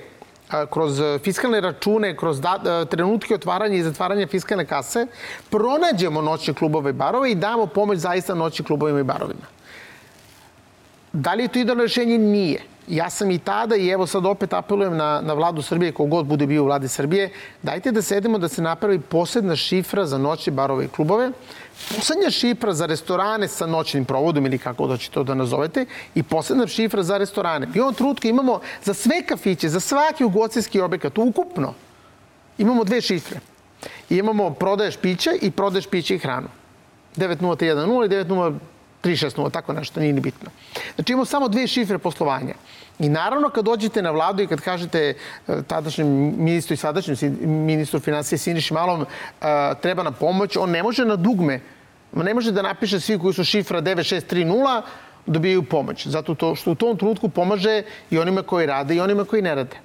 kroz 0.70 1.01
fiskalne 1.24 1.62
račune, 1.62 2.18
kroz 2.18 2.42
da, 2.42 2.86
trenutke 2.86 3.36
otvaranja 3.36 3.75
i 3.75 3.84
zatvaranja 3.84 4.27
fiskalne 4.27 4.66
kase, 4.66 5.08
pronađemo 5.50 6.22
noćne 6.22 6.54
klubove 6.54 6.89
i 6.89 6.94
barove 6.94 7.32
i 7.32 7.36
damo 7.36 7.66
pomoć 7.68 7.98
zaista 8.00 8.36
noćnim 8.36 8.66
klubovima 8.66 9.00
i 9.00 9.04
barovima. 9.04 9.46
Da 11.13 11.34
li 11.34 11.44
je 11.44 11.48
to 11.48 11.60
idealno 11.60 11.84
rešenje? 11.84 12.18
Nije. 12.18 12.76
Ja 12.88 13.10
sam 13.10 13.32
i 13.32 13.39
tada 13.39 13.75
i 13.75 13.89
evo 13.89 14.08
sad 14.08 14.25
opet 14.25 14.53
apelujem 14.53 14.98
na, 14.98 15.22
na 15.22 15.34
vladu 15.34 15.62
Srbije, 15.62 15.91
kogod 15.91 16.25
bude 16.25 16.48
bio 16.48 16.62
u 16.62 16.65
vladi 16.65 16.88
Srbije, 16.88 17.29
dajte 17.63 17.91
da 17.91 18.01
sedemo 18.01 18.38
da 18.38 18.48
se 18.48 18.62
napravi 18.62 19.00
posebna 19.00 19.56
šifra 19.56 20.06
za 20.06 20.17
noći, 20.17 20.51
barove 20.51 20.86
i 20.86 20.88
klubove, 20.88 21.32
poslednja 21.96 22.29
šifra 22.29 22.74
za 22.74 22.86
restorane 22.86 23.48
sa 23.48 23.65
noćnim 23.65 24.06
provodom 24.06 24.46
ili 24.46 24.58
kako 24.58 24.88
da 24.88 24.98
ćete 24.98 25.13
to 25.13 25.24
da 25.24 25.34
nazovete 25.34 25.86
i 26.15 26.24
posebna 26.24 26.67
šifra 26.67 27.03
za 27.03 27.17
restorane. 27.17 27.67
Mi 27.74 27.79
ovom 27.79 27.94
trenutku 27.94 28.27
imamo 28.27 28.60
za 28.84 28.94
sve 28.94 29.22
kafiće, 29.25 29.70
za 29.70 29.79
svaki 29.79 30.24
ugocijski 30.24 30.82
objekat, 30.82 31.17
ukupno, 31.17 31.74
imamo 32.58 32.84
dve 32.84 33.01
šifre. 33.01 33.39
Imamo 34.10 34.50
prodaješ 34.53 34.98
piće 34.98 35.38
i 35.41 35.51
prodaješ 35.51 35.88
piće 35.88 36.15
i 36.15 36.20
hranu. 36.20 36.48
9010 37.15 38.06
i 38.06 38.10
90 38.10 38.53
360, 39.04 39.51
tako 39.51 39.74
nešto, 39.74 40.00
nije 40.00 40.13
ni 40.13 40.22
bitno. 40.22 40.50
Znači 40.96 41.13
imamo 41.13 41.25
samo 41.25 41.48
dve 41.48 41.68
šifre 41.68 41.98
poslovanja. 41.98 42.54
I 43.00 43.10
naravno 43.10 43.50
kad 43.50 43.66
dođete 43.66 44.01
na 44.01 44.12
vladu 44.12 44.44
i 44.44 44.48
kad 44.48 44.62
kažete 44.62 45.13
e, 45.48 45.62
tadašnjem 45.68 46.08
ministru 46.38 46.74
i 46.74 46.77
sadašnjem 46.77 47.38
ministru 47.42 48.00
financije 48.00 48.38
Siniši 48.38 48.74
Malom 48.74 49.01
e, 49.01 49.06
treba 49.82 50.04
na 50.04 50.12
pomoć, 50.12 50.58
on 50.58 50.72
ne 50.72 50.84
može 50.84 51.06
na 51.06 51.16
dugme, 51.16 51.60
ne 52.12 52.34
može 52.34 52.51
da 52.51 52.62
napiše 52.62 53.00
svi 53.00 53.20
koji 53.20 53.34
su 53.34 53.44
šifra 53.44 53.82
9630 53.82 54.82
dobijaju 55.25 55.63
pomoć. 55.63 56.08
Zato 56.08 56.36
to 56.36 56.56
što 56.56 56.72
u 56.72 56.75
tom 56.75 56.98
trenutku 56.98 57.30
pomaže 57.30 57.83
i 58.10 58.20
onima 58.20 58.44
koji 58.44 58.66
rade 58.66 58.96
i 58.96 59.00
onima 59.00 59.25
koji 59.25 59.42
ne 59.42 59.55
rade. 59.55 59.77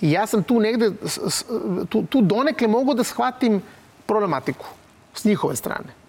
I 0.00 0.12
ja 0.12 0.26
sam 0.26 0.42
tu 0.42 0.60
negde, 0.60 0.90
tu, 1.88 2.02
tu 2.02 2.20
donekle 2.20 2.68
mogu 2.68 2.94
da 2.94 3.04
shvatim 3.04 3.62
problematiku 4.06 4.66
s 5.14 5.24
njihove 5.24 5.56
strane. 5.56 5.99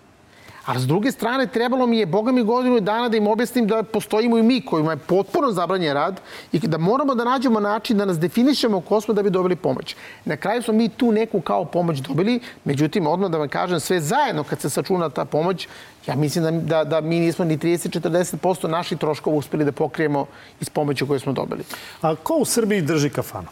Ali 0.66 0.80
s 0.80 0.88
druge 0.88 1.12
strane, 1.12 1.48
trebalo 1.48 1.88
mi 1.88 1.98
je, 1.98 2.06
boga 2.06 2.32
mi, 2.32 2.44
godinu 2.44 2.80
dana 2.80 3.10
da 3.10 3.18
im 3.18 3.28
objasnim 3.28 3.68
da 3.68 3.84
postojimo 3.84 4.38
i 4.38 4.44
mi 4.44 4.62
kojima 4.62 4.92
je 4.92 4.98
potpuno 4.98 5.52
zabranjen 5.52 5.94
rad 5.94 6.22
i 6.52 6.60
da 6.60 6.78
moramo 6.78 7.16
da 7.16 7.24
nađemo 7.24 7.60
način 7.60 7.98
da 7.98 8.06
nas 8.06 8.20
definišemo 8.20 8.82
ko 8.82 9.02
smo 9.02 9.14
da 9.14 9.24
bi 9.24 9.30
dobili 9.30 9.56
pomoć. 9.56 9.96
Na 10.26 10.38
kraju 10.38 10.62
smo 10.62 10.74
mi 10.74 10.90
tu 10.90 11.12
neku 11.12 11.42
kao 11.42 11.66
pomoć 11.66 12.00
dobili, 12.00 12.40
međutim, 12.66 13.08
odmah 13.08 13.32
da 13.32 13.38
vam 13.38 13.50
kažem, 13.50 13.80
sve 13.80 14.00
zajedno 14.00 14.44
kad 14.44 14.60
se 14.62 14.70
sačuna 14.70 15.10
ta 15.10 15.26
pomoć, 15.26 15.68
ja 16.08 16.16
mislim 16.16 16.44
da, 16.44 16.52
da, 16.52 16.84
da 16.84 17.02
mi 17.02 17.20
nismo 17.20 17.46
ni 17.46 17.58
30-40% 17.58 18.68
naših 18.68 18.98
troškova 18.98 19.38
uspeli 19.38 19.66
da 19.66 19.72
pokrijemo 19.72 20.26
iz 20.60 20.70
pomoći 20.70 21.08
koje 21.08 21.20
smo 21.20 21.34
dobili. 21.34 21.64
A 22.02 22.16
ko 22.16 22.36
u 22.36 22.46
Srbiji 22.46 22.82
drži 22.82 23.10
kafanu? 23.10 23.48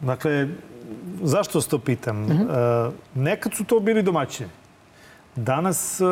Dakle, 0.00 0.48
zašto 1.22 1.60
se 1.60 1.68
to 1.68 1.78
pitam? 1.78 2.24
Uh 2.24 2.30
mhm. 2.30 2.42
-huh. 2.42 2.88
e, 2.88 2.92
nekad 3.14 3.54
su 3.54 3.64
to 3.64 3.80
bili 3.80 4.02
domaćini. 4.02 4.48
Danas 5.36 6.00
e, 6.00 6.04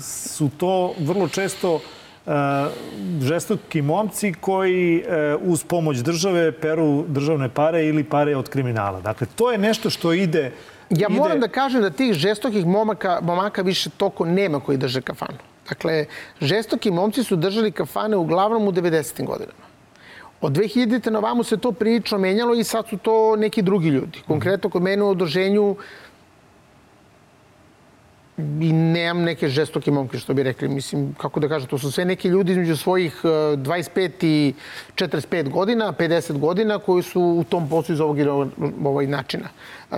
su 0.00 0.50
to 0.58 0.94
vrlo 0.98 1.28
često 1.28 1.80
e, 2.26 2.30
žestoki 3.20 3.82
momci 3.82 4.34
koji 4.40 4.98
e, 4.98 5.36
uz 5.42 5.64
pomoć 5.64 5.98
države 5.98 6.52
peru 6.52 7.04
državne 7.08 7.48
pare 7.48 7.86
ili 7.86 8.04
pare 8.04 8.36
od 8.36 8.48
kriminala. 8.48 9.00
Dakle, 9.00 9.26
to 9.36 9.52
je 9.52 9.58
nešto 9.58 9.90
što 9.90 10.12
ide... 10.12 10.52
Ja 10.90 11.08
moram 11.08 11.40
da 11.40 11.48
kažem 11.48 11.82
da 11.82 11.90
tih 11.90 12.12
žestokih 12.14 12.66
momaka, 12.66 13.18
momaka 13.22 13.62
više 13.62 13.90
toko 13.90 14.24
nema 14.24 14.60
koji 14.60 14.78
drže 14.78 15.00
kafanu. 15.00 15.38
Dakle, 15.68 16.06
žestoki 16.40 16.90
momci 16.90 17.24
su 17.24 17.36
držali 17.36 17.72
kafane 17.72 18.16
uglavnom 18.16 18.68
u 18.68 18.72
90. 18.72 19.24
godinama. 19.24 19.66
Od 20.40 20.52
2000. 20.52 21.10
na 21.10 21.18
vamo 21.18 21.44
se 21.44 21.56
to 21.56 21.72
prilično 21.72 22.18
menjalo 22.18 22.54
i 22.54 22.64
sad 22.64 22.88
su 22.88 22.96
to 22.96 23.36
neki 23.36 23.62
drugi 23.62 23.88
ljudi. 23.88 24.22
Konkretno 24.26 24.70
kod 24.70 24.82
mene 24.82 25.02
u 25.02 25.08
održenju 25.08 25.76
i 28.38 28.72
nemam 28.72 29.22
neke 29.22 29.48
žestoke 29.48 29.90
momke, 29.90 30.18
što 30.18 30.34
bi 30.34 30.42
rekli. 30.42 30.68
Mislim, 30.68 31.14
kako 31.18 31.40
da 31.40 31.48
kažem, 31.48 31.68
to 31.68 31.78
su 31.78 31.92
sve 31.92 32.04
neki 32.04 32.28
ljudi 32.28 32.52
između 32.52 32.76
svojih 32.76 33.20
25 33.24 34.00
e, 34.00 34.10
i 34.22 34.54
45 34.94 35.50
godina, 35.50 35.92
50 35.92 36.38
godina, 36.38 36.78
koji 36.78 37.02
su 37.02 37.20
u 37.20 37.44
tom 37.44 37.68
poslu 37.68 37.92
iz 37.94 38.00
ovog 38.00 38.16
ovaj 38.84 39.06
načina. 39.06 39.48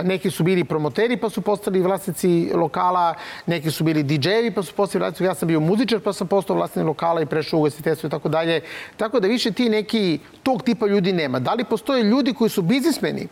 Neki 0.03 0.31
su 0.31 0.43
bili 0.43 0.63
promoteri, 0.63 1.17
pa 1.17 1.29
su 1.29 1.41
postali 1.41 1.81
vlasnici 1.81 2.51
lokala, 2.55 3.13
neki 3.45 3.71
su 3.71 3.83
bili 3.83 4.03
DJ-evi, 4.03 4.53
pa 4.55 4.63
su 4.63 4.73
postali 4.73 5.03
vlasnici. 5.03 5.23
Ja 5.23 5.35
sam 5.35 5.47
bio 5.47 5.59
muzičar, 5.59 5.99
pa 5.99 6.13
sam 6.13 6.27
postao 6.27 6.55
vlasnik 6.55 6.85
lokala 6.85 7.21
i 7.21 7.25
prešao 7.25 7.57
u 7.57 7.61
ugostiteljstvo 7.61 8.07
i 8.07 8.11
tako 8.11 8.29
dalje. 8.29 8.61
Tako 8.97 9.19
da 9.19 9.27
više 9.27 9.51
ti 9.51 9.69
neki 9.69 10.19
tog 10.43 10.63
tipa 10.63 10.87
ljudi 10.87 11.13
nema. 11.13 11.39
Da 11.39 11.53
li 11.53 11.63
postoje 11.63 12.03
ljudi 12.03 12.33
koji 12.33 12.49
su 12.49 12.61
biznismeni, 12.61 13.27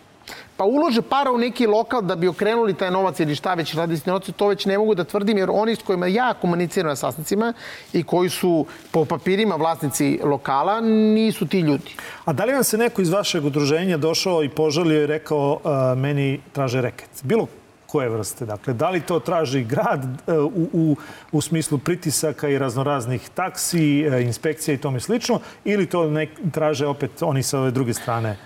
pa 0.58 0.64
ulože 0.64 1.02
para 1.02 1.32
u 1.32 1.38
neki 1.38 1.68
lokal 1.68 2.02
da 2.02 2.16
bi 2.16 2.28
okrenuli 2.28 2.74
taj 2.74 2.92
novac 2.92 3.20
ili 3.20 3.36
šta 3.36 3.54
već 3.54 3.74
radi 3.74 3.98
s 3.98 4.06
novacom, 4.06 4.34
to 4.34 4.48
već 4.48 4.66
ne 4.66 4.78
mogu 4.78 4.96
da 4.96 5.04
tvrdim, 5.04 5.38
jer 5.38 5.50
oni 5.52 5.76
s 5.76 5.84
kojima 5.84 6.08
ja 6.08 6.34
komuniciram 6.34 6.90
na 6.90 6.96
sasnicima 6.96 7.54
i 7.94 8.04
koji 8.04 8.30
su 8.30 8.66
po 8.92 9.06
papirima 9.06 9.56
vlasnici 9.56 10.20
lokala, 10.24 10.82
nisu 10.82 11.48
ti 11.48 11.60
ljudi. 11.60 11.96
A 12.26 12.34
da 12.34 12.46
li 12.46 12.54
vam 12.54 12.64
se 12.64 12.78
neko 12.78 13.02
iz 13.02 13.10
vašeg 13.10 13.46
udruženja 13.46 13.98
došao 13.98 14.44
i 14.44 14.50
požalio 14.50 15.04
i 15.04 15.08
rekao 15.08 15.54
uh, 15.54 15.98
meni 15.98 16.40
traže 16.54 16.82
reket? 16.82 17.10
Bilo 17.24 17.48
koje 17.88 18.10
vrste? 18.10 18.46
Dakle, 18.46 18.74
da 18.74 18.90
li 18.90 19.02
to 19.02 19.20
traži 19.20 19.64
grad 19.64 20.04
uh, 20.04 20.36
u, 20.36 20.70
u, 20.74 20.96
u 21.32 21.42
smislu 21.42 21.78
pritisaka 21.78 22.50
i 22.50 22.58
raznoraznih 22.58 23.30
taksi, 23.30 24.08
uh, 24.08 24.22
inspekcija 24.22 24.76
i 24.76 24.78
tome 24.78 25.00
slično, 25.00 25.40
ili 25.66 25.86
to 25.86 26.10
ne, 26.10 26.28
traže 26.52 26.88
opet 26.88 27.22
oni 27.22 27.44
sa 27.44 27.60
ove 27.60 27.72
druge 27.72 27.94
strane? 27.94 28.38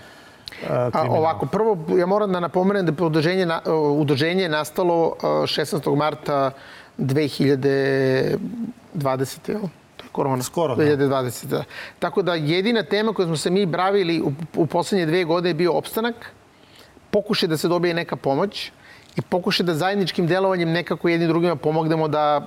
A, 0.70 0.90
ovako, 1.08 1.46
prvo 1.46 1.78
ja 1.98 2.06
moram 2.06 2.32
da 2.32 2.40
napomenem 2.40 2.86
da 2.86 3.04
udruženje, 3.04 3.46
na, 3.46 3.60
udruženje 3.96 4.42
je 4.42 4.48
nastalo 4.48 5.14
16. 5.22 5.96
marta 5.96 6.50
2020. 6.98 8.38
Jel? 9.48 9.60
korona. 10.12 10.42
Skoro, 10.42 10.76
da. 10.76 10.84
2020. 10.84 11.46
Da. 11.46 11.64
Tako 11.98 12.22
da 12.22 12.34
jedina 12.34 12.82
tema 12.82 13.12
koju 13.12 13.26
smo 13.26 13.36
se 13.36 13.50
mi 13.50 13.66
bravili 13.66 14.20
u, 14.20 14.32
u 14.56 14.66
poslednje 14.66 15.06
dve 15.06 15.24
godine 15.24 15.50
je 15.50 15.54
bio 15.54 15.72
opstanak, 15.72 16.14
pokušaj 17.10 17.48
da 17.48 17.56
se 17.56 17.68
dobije 17.68 17.94
neka 17.94 18.16
pomoć 18.16 18.70
i 19.16 19.22
pokušaj 19.22 19.66
da 19.66 19.74
zajedničkim 19.74 20.26
delovanjem 20.26 20.70
nekako 20.70 21.08
jednim 21.08 21.28
drugima 21.28 21.56
pomognemo 21.56 22.08
da 22.08 22.46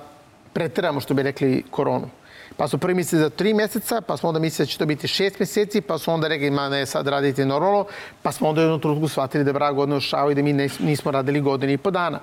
preteramo, 0.52 1.00
što 1.00 1.14
bi 1.14 1.22
rekli, 1.22 1.62
koronu. 1.70 2.08
Pa 2.56 2.68
su 2.68 2.78
prvi 2.78 2.94
mislili 2.94 3.22
za 3.22 3.30
tri 3.30 3.54
meseca, 3.54 4.00
pa 4.00 4.16
smo 4.16 4.28
onda 4.28 4.40
mislili 4.40 4.66
da 4.66 4.70
će 4.70 4.78
to 4.78 4.86
biti 4.86 5.08
šest 5.08 5.38
meseci, 5.38 5.80
pa 5.80 5.98
su 5.98 6.12
onda 6.12 6.28
rekli, 6.28 6.50
ma 6.50 6.68
ne, 6.68 6.86
sad 6.86 7.08
radite 7.08 7.46
normalno, 7.46 7.86
pa 8.22 8.32
smo 8.32 8.48
onda 8.48 8.60
u 8.60 8.64
jednom 8.64 8.80
trenutku 8.80 9.08
shvatili 9.08 9.44
da 9.44 9.50
je 9.50 9.54
vrag 9.54 9.74
godinu 9.74 10.00
šao 10.00 10.30
i 10.30 10.34
da 10.34 10.42
mi 10.42 10.52
nismo 10.80 11.10
radili 11.10 11.40
godinu 11.40 11.72
i 11.72 11.78
po 11.78 11.90
dana 11.90 12.20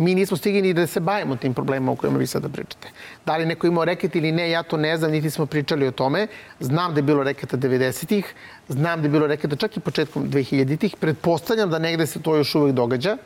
mi 0.00 0.14
nismo 0.14 0.36
stigli 0.36 0.62
ni 0.62 0.72
da 0.72 0.86
se 0.86 1.00
bavimo 1.00 1.36
tim 1.36 1.54
problemima 1.54 1.92
o 1.92 1.96
kojima 1.96 2.18
vi 2.18 2.26
sada 2.26 2.48
pričate. 2.48 2.88
Da 3.26 3.36
li 3.36 3.46
neko 3.46 3.66
imao 3.66 3.84
reket 3.84 4.16
ili 4.16 4.32
ne, 4.32 4.50
ja 4.50 4.62
to 4.62 4.76
ne 4.76 4.96
znam, 4.96 5.10
niti 5.10 5.30
smo 5.30 5.46
pričali 5.46 5.86
o 5.86 5.90
tome. 5.90 6.26
Znam 6.60 6.94
da 6.94 6.98
je 6.98 7.02
bilo 7.02 7.22
reketa 7.22 7.56
90-ih, 7.56 8.34
znam 8.68 9.00
da 9.00 9.06
je 9.06 9.10
bilo 9.10 9.26
reketa 9.26 9.56
čak 9.56 9.76
i 9.76 9.80
početkom 9.80 10.30
2000-ih. 10.30 10.96
Pretpostavljam 11.00 11.70
da 11.70 11.78
negde 11.78 12.06
se 12.06 12.22
to 12.22 12.36
još 12.36 12.54
uvek 12.54 12.74
događa, 12.74 13.16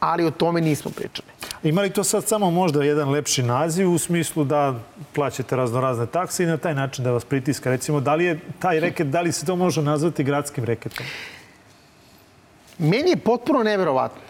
ali 0.00 0.24
o 0.24 0.30
tome 0.30 0.60
nismo 0.60 0.90
pričali. 0.90 1.28
Ima 1.62 1.82
li 1.82 1.90
to 1.90 2.04
sad 2.04 2.24
samo 2.24 2.50
možda 2.50 2.84
jedan 2.84 3.10
lepši 3.10 3.42
naziv 3.42 3.92
u 3.92 3.98
smislu 3.98 4.44
da 4.44 4.74
plaćate 5.12 5.56
razno 5.56 5.80
razne 5.80 6.06
takse 6.06 6.42
i 6.42 6.46
na 6.46 6.56
taj 6.56 6.74
način 6.74 7.04
da 7.04 7.12
vas 7.12 7.24
pritiska? 7.24 7.70
Recimo, 7.70 8.00
da 8.00 8.14
li 8.14 8.24
je 8.24 8.40
taj 8.58 8.80
reket, 8.80 9.06
da 9.06 9.20
li 9.20 9.32
se 9.32 9.46
to 9.46 9.56
može 9.56 9.82
nazvati 9.82 10.24
gradskim 10.24 10.64
reketom? 10.64 11.06
Meni 12.78 13.10
je 13.10 13.16
potpuno 13.16 13.62
neverovatno 13.62 14.22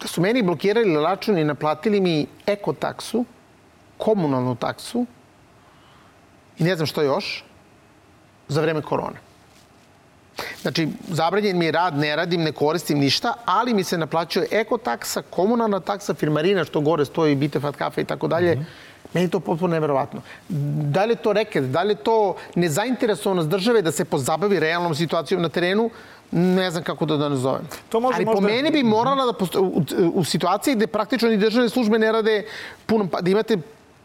da 0.00 0.08
su 0.08 0.20
meni 0.20 0.42
blokirali 0.42 0.94
račun 0.94 1.38
i 1.38 1.44
naplatili 1.44 2.00
mi 2.00 2.26
ekotaksu, 2.46 3.24
komunalnu 3.98 4.54
taksu 4.54 5.06
i 6.58 6.64
ne 6.64 6.76
znam 6.76 6.86
što 6.86 7.02
još, 7.02 7.44
za 8.48 8.60
vreme 8.60 8.82
korone. 8.82 9.27
Znači, 10.62 10.88
zabranjen 11.08 11.58
mi 11.58 11.64
je 11.64 11.72
rad, 11.72 11.96
ne 11.96 12.16
radim, 12.16 12.42
ne 12.42 12.52
koristim 12.52 12.98
ništa, 12.98 13.34
ali 13.44 13.74
mi 13.74 13.84
se 13.84 13.98
naplaćuje 13.98 14.46
ekotaksa, 14.50 15.22
komunalna 15.22 15.80
taksa, 15.80 16.14
firmarina, 16.14 16.64
što 16.64 16.80
gore 16.80 17.04
stoji, 17.04 17.34
bite, 17.34 17.60
fat 17.60 17.76
kafe 17.76 18.00
i 18.00 18.04
tako 18.04 18.28
dalje. 18.28 18.56
-hmm. 18.56 18.64
Meni 19.14 19.26
je 19.26 19.30
to 19.30 19.40
potpuno 19.40 19.72
neverovatno. 19.72 20.22
Da 20.92 21.04
li 21.04 21.12
je 21.12 21.16
to 21.16 21.32
reket, 21.32 21.64
da 21.64 21.82
li 21.82 21.92
je 21.92 22.02
to 22.04 22.36
nezainteresovanost 22.54 23.48
države 23.48 23.82
da 23.82 23.92
se 23.92 24.04
pozabavi 24.04 24.60
realnom 24.60 24.94
situacijom 24.94 25.42
na 25.42 25.48
terenu, 25.48 25.90
ne 26.30 26.70
znam 26.70 26.84
kako 26.84 27.06
da 27.06 27.16
da 27.16 27.28
nazovem. 27.28 27.68
To 27.88 28.00
može, 28.00 28.16
Ali 28.16 28.24
možda... 28.24 28.40
po 28.40 28.46
meni 28.46 28.70
bi 28.70 28.82
morala 28.82 29.26
da 29.26 29.32
posto... 29.32 29.60
u, 29.62 29.82
u 30.14 30.24
situaciji 30.24 30.74
gde 30.74 30.86
praktično 30.86 31.28
ni 31.28 31.36
državne 31.36 31.68
službe 31.68 31.98
ne 31.98 32.12
rade 32.12 32.44
puno, 32.86 33.08
pa 33.08 33.20
da 33.20 33.30
imate 33.30 33.56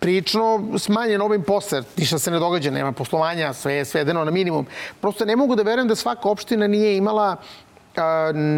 prično 0.04 0.62
smanjen 0.78 1.22
ovim 1.22 1.44
posler, 1.44 1.84
ništa 1.98 2.20
se 2.20 2.32
ne 2.32 2.40
događa, 2.40 2.72
nema 2.72 2.92
poslovanja, 2.92 3.54
sve 3.54 3.74
je 3.74 3.86
svedeno 3.86 4.26
na 4.26 4.32
minimum. 4.32 4.66
Prosto 5.02 5.26
ne 5.26 5.36
mogu 5.36 5.56
da 5.56 5.64
verujem 5.64 5.88
da 5.88 5.96
svaka 5.96 6.30
opština 6.30 6.68
nije 6.68 6.98
imala 6.98 7.36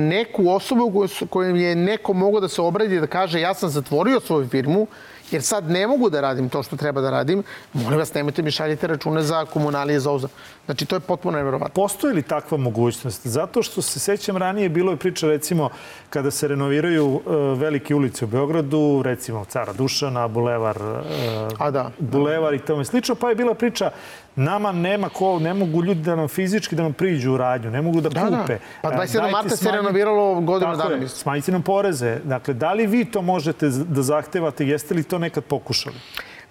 neku 0.09 0.49
osobu 0.49 1.07
kojom 1.29 1.55
je 1.55 1.75
neko 1.75 2.13
mogao 2.13 2.39
da 2.41 2.47
se 2.47 2.61
obradi 2.61 2.99
da 2.99 3.07
kaže 3.07 3.41
ja 3.41 3.53
sam 3.53 3.69
zatvorio 3.69 4.19
svoju 4.19 4.47
firmu, 4.49 4.87
jer 5.31 5.41
sad 5.41 5.69
ne 5.69 5.87
mogu 5.87 6.09
da 6.09 6.21
radim 6.21 6.49
to 6.49 6.63
što 6.63 6.75
treba 6.75 7.01
da 7.01 7.09
radim, 7.09 7.43
molim 7.73 7.99
vas, 7.99 8.13
nemojte 8.13 8.41
mi 8.41 8.51
šaljite 8.51 8.87
račune 8.87 9.21
za 9.23 9.45
komunalije 9.45 9.99
za 9.99 10.11
OZA. 10.11 10.27
Znači, 10.65 10.85
to 10.85 10.95
je 10.95 10.99
potpuno 10.99 11.37
nevjerovatno. 11.37 11.73
Postoji 11.73 12.13
li 12.13 12.21
takva 12.21 12.57
mogućnost? 12.57 13.27
Zato 13.27 13.63
što 13.63 13.81
se 13.81 13.99
sećam 13.99 14.37
ranije, 14.37 14.69
bilo 14.69 14.91
je 14.91 14.97
priča, 14.97 15.27
recimo, 15.27 15.69
kada 16.09 16.31
se 16.31 16.47
renoviraju 16.47 17.05
uh, 17.05 17.21
velike 17.59 17.95
ulice 17.95 18.25
u 18.25 18.27
Beogradu, 18.27 19.01
recimo 19.05 19.45
Cara 19.45 19.73
Dušana, 19.73 20.27
Bulevar, 20.27 20.77
uh, 20.77 21.05
A 21.59 21.71
da. 21.71 21.91
Bulevar 21.99 22.53
i 22.53 22.59
tome 22.59 22.85
slično, 22.85 23.15
pa 23.15 23.29
je 23.29 23.35
bila 23.35 23.53
priča 23.53 23.91
nama 24.35 24.71
nema 24.71 25.09
ko, 25.09 25.39
ne 25.39 25.53
mogu 25.53 25.83
ljudi 25.83 26.01
da 26.01 26.15
nam 26.15 26.27
fizički 26.27 26.75
da 26.75 26.83
nam 26.83 26.93
priđu 26.93 27.33
u 27.33 27.37
radnju, 27.37 27.71
ne 27.71 27.81
mogu 27.81 28.01
da, 28.01 28.09
da, 28.09 28.29
da. 28.29 28.41
kupe. 28.41 28.53
Da. 28.53 28.59
Pa 28.81 28.91
27. 28.91 29.31
marta 29.31 29.55
se 29.55 29.71
renoviralo 29.71 30.41
godinu 30.41 30.75
dana. 30.75 30.95
Je, 30.95 31.07
smanjite 31.07 31.51
nam 31.51 31.61
poreze. 31.61 32.19
Dakle, 32.23 32.53
da 32.53 32.73
li 32.73 32.87
vi 32.87 33.05
to 33.05 33.21
možete 33.21 33.69
da 33.69 34.01
zahtevate? 34.01 34.67
Jeste 34.67 34.93
li 34.93 35.03
to 35.03 35.19
nekad 35.19 35.43
pokušali? 35.43 35.95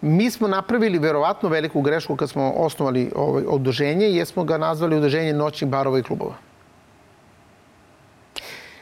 Mi 0.01 0.31
smo 0.31 0.49
napravili 0.49 0.99
verovatno 0.99 1.49
veliku 1.49 1.81
grešku 1.81 2.17
kad 2.17 2.31
smo 2.31 2.53
osnovali 2.57 3.11
ovaj 3.17 3.43
udruženje, 3.49 4.07
jer 4.07 4.27
smo 4.27 4.45
ga 4.45 4.59
nazvali 4.59 4.97
udruženje 4.97 5.33
noćnih 5.33 5.71
barova 5.71 5.99
i 5.99 6.03
klubova. 6.03 6.35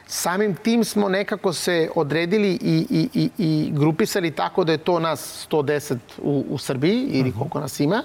Samim 0.06 0.54
tim 0.54 0.84
smo 0.84 1.08
nekako 1.08 1.52
se 1.52 1.90
odredili 1.94 2.58
i, 2.62 2.86
i, 2.90 3.08
i, 3.14 3.30
i 3.38 3.70
grupisali 3.72 4.30
tako 4.30 4.64
da 4.64 4.72
je 4.72 4.78
to 4.78 5.00
nas 5.00 5.46
110 5.50 5.96
u, 6.22 6.44
u 6.50 6.58
Srbiji 6.58 7.08
ili 7.12 7.28
mhm. 7.28 7.38
koliko 7.38 7.60
nas 7.60 7.80
ima. 7.80 8.02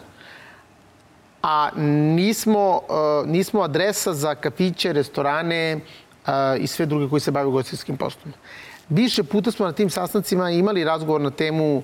A 1.50 1.70
nismo, 2.16 2.82
uh, 2.90 3.30
nismo 3.30 3.62
adresa 3.62 4.14
za 4.14 4.36
kafiće, 4.36 4.94
restorane 4.94 5.76
uh, 5.76 6.32
i 6.60 6.68
sve 6.68 6.86
druge 6.86 7.10
koji 7.10 7.20
se 7.20 7.32
bave 7.32 7.52
gostinskim 7.52 7.98
poslom. 7.98 8.34
Više 8.90 9.24
puta 9.24 9.52
smo 9.52 9.66
na 9.66 9.72
tim 9.72 9.90
sastancima 9.90 10.50
imali 10.52 10.84
razgovor 10.84 11.22
na 11.22 11.32
temu 11.32 11.84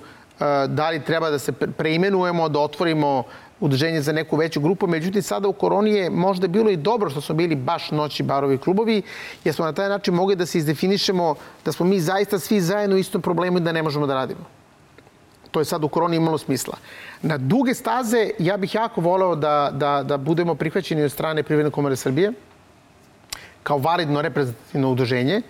da 0.67 0.89
li 0.89 1.03
treba 1.03 1.29
da 1.29 1.39
se 1.39 1.51
preimenujemo, 1.51 2.49
da 2.49 2.59
otvorimo 2.59 3.23
udruženje 3.59 4.01
za 4.01 4.11
neku 4.11 4.35
veću 4.35 4.61
grupu. 4.61 4.87
Međutim, 4.87 5.21
sada 5.21 5.47
u 5.47 5.53
koroni 5.53 5.91
je 5.91 6.09
možda 6.09 6.47
bilo 6.47 6.69
i 6.69 6.77
dobro 6.77 7.09
što 7.09 7.21
smo 7.21 7.35
bili 7.35 7.55
baš 7.55 7.91
noći 7.91 8.23
barovi 8.23 8.57
klubovi, 8.57 9.01
jer 9.43 9.55
smo 9.55 9.65
na 9.65 9.73
taj 9.73 9.89
način 9.89 10.13
mogli 10.13 10.35
da 10.35 10.45
se 10.45 10.57
izdefinišemo 10.57 11.35
da 11.65 11.71
smo 11.71 11.85
mi 11.85 11.99
zaista 11.99 12.39
svi 12.39 12.61
zajedno 12.61 12.95
u 12.95 12.99
istom 12.99 13.21
problemu 13.21 13.57
i 13.57 13.61
da 13.61 13.71
ne 13.71 13.83
možemo 13.83 14.07
da 14.07 14.13
radimo. 14.13 14.45
To 15.53 15.61
je 15.61 15.65
sad 15.65 15.83
u 15.83 15.87
koroni 15.87 16.17
imalo 16.17 16.37
smisla. 16.37 16.77
Na 17.21 17.37
duge 17.37 17.73
staze 17.73 18.29
ja 18.39 18.57
bih 18.57 18.75
jako 18.75 19.01
voleo 19.01 19.35
da, 19.35 19.69
da, 19.73 20.03
da 20.03 20.17
budemo 20.17 20.55
prihvaćeni 20.55 21.03
od 21.03 21.11
strane 21.11 21.43
Privredne 21.43 21.71
komore 21.71 21.95
Srbije 21.95 22.33
kao 23.63 23.77
validno 23.77 24.21
reprezentativno 24.21 24.89
udruženje, 24.91 25.41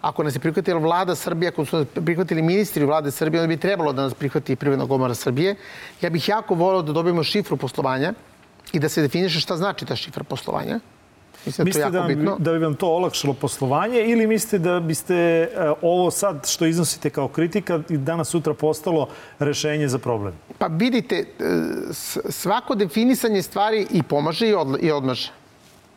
ako 0.00 0.22
nas 0.22 0.36
je 0.36 0.40
prihvatila 0.40 0.80
vlada 0.80 1.14
Srbije, 1.14 1.48
ako 1.48 1.64
su 1.64 1.76
nas 1.76 1.86
prihvatili 2.04 2.42
ministri 2.42 2.84
vlade 2.84 3.10
Srbije, 3.10 3.42
onda 3.42 3.48
bi 3.48 3.60
trebalo 3.60 3.92
da 3.92 4.02
nas 4.02 4.14
prihvati 4.14 4.56
Privredna 4.56 4.86
komora 4.88 5.14
Srbije. 5.14 5.56
Ja 6.00 6.10
bih 6.10 6.28
jako 6.28 6.54
volio 6.54 6.82
da 6.82 6.92
dobijemo 6.92 7.24
šifru 7.24 7.56
poslovanja 7.56 8.14
i 8.72 8.78
da 8.78 8.88
se 8.88 9.02
definiše 9.02 9.40
šta 9.40 9.56
znači 9.56 9.86
ta 9.86 9.96
šifra 9.96 10.24
poslovanja. 10.24 10.80
Mislim 11.48 11.64
mislite 11.64 11.90
da, 11.90 12.02
bitno. 12.02 12.36
da 12.38 12.52
bi 12.52 12.58
vam 12.58 12.74
to 12.74 12.86
olakšalo 12.86 13.34
poslovanje 13.34 14.00
ili 14.00 14.26
mislite 14.26 14.58
da 14.58 14.80
biste 14.80 15.48
uh, 15.56 15.78
ovo 15.82 16.10
sad 16.10 16.46
što 16.48 16.66
iznosite 16.66 17.10
kao 17.10 17.28
kritika 17.28 17.80
i 17.88 17.96
danas 17.96 18.28
sutra 18.28 18.54
postalo 18.54 19.08
rešenje 19.38 19.88
za 19.88 19.98
problem? 19.98 20.34
Pa 20.58 20.66
vidite, 20.66 21.16
e, 21.16 21.24
svako 22.28 22.74
definisanje 22.74 23.42
stvari 23.42 23.86
i 23.90 24.02
pomaže 24.02 24.48
i 24.80 24.90
odmaže. 24.92 25.32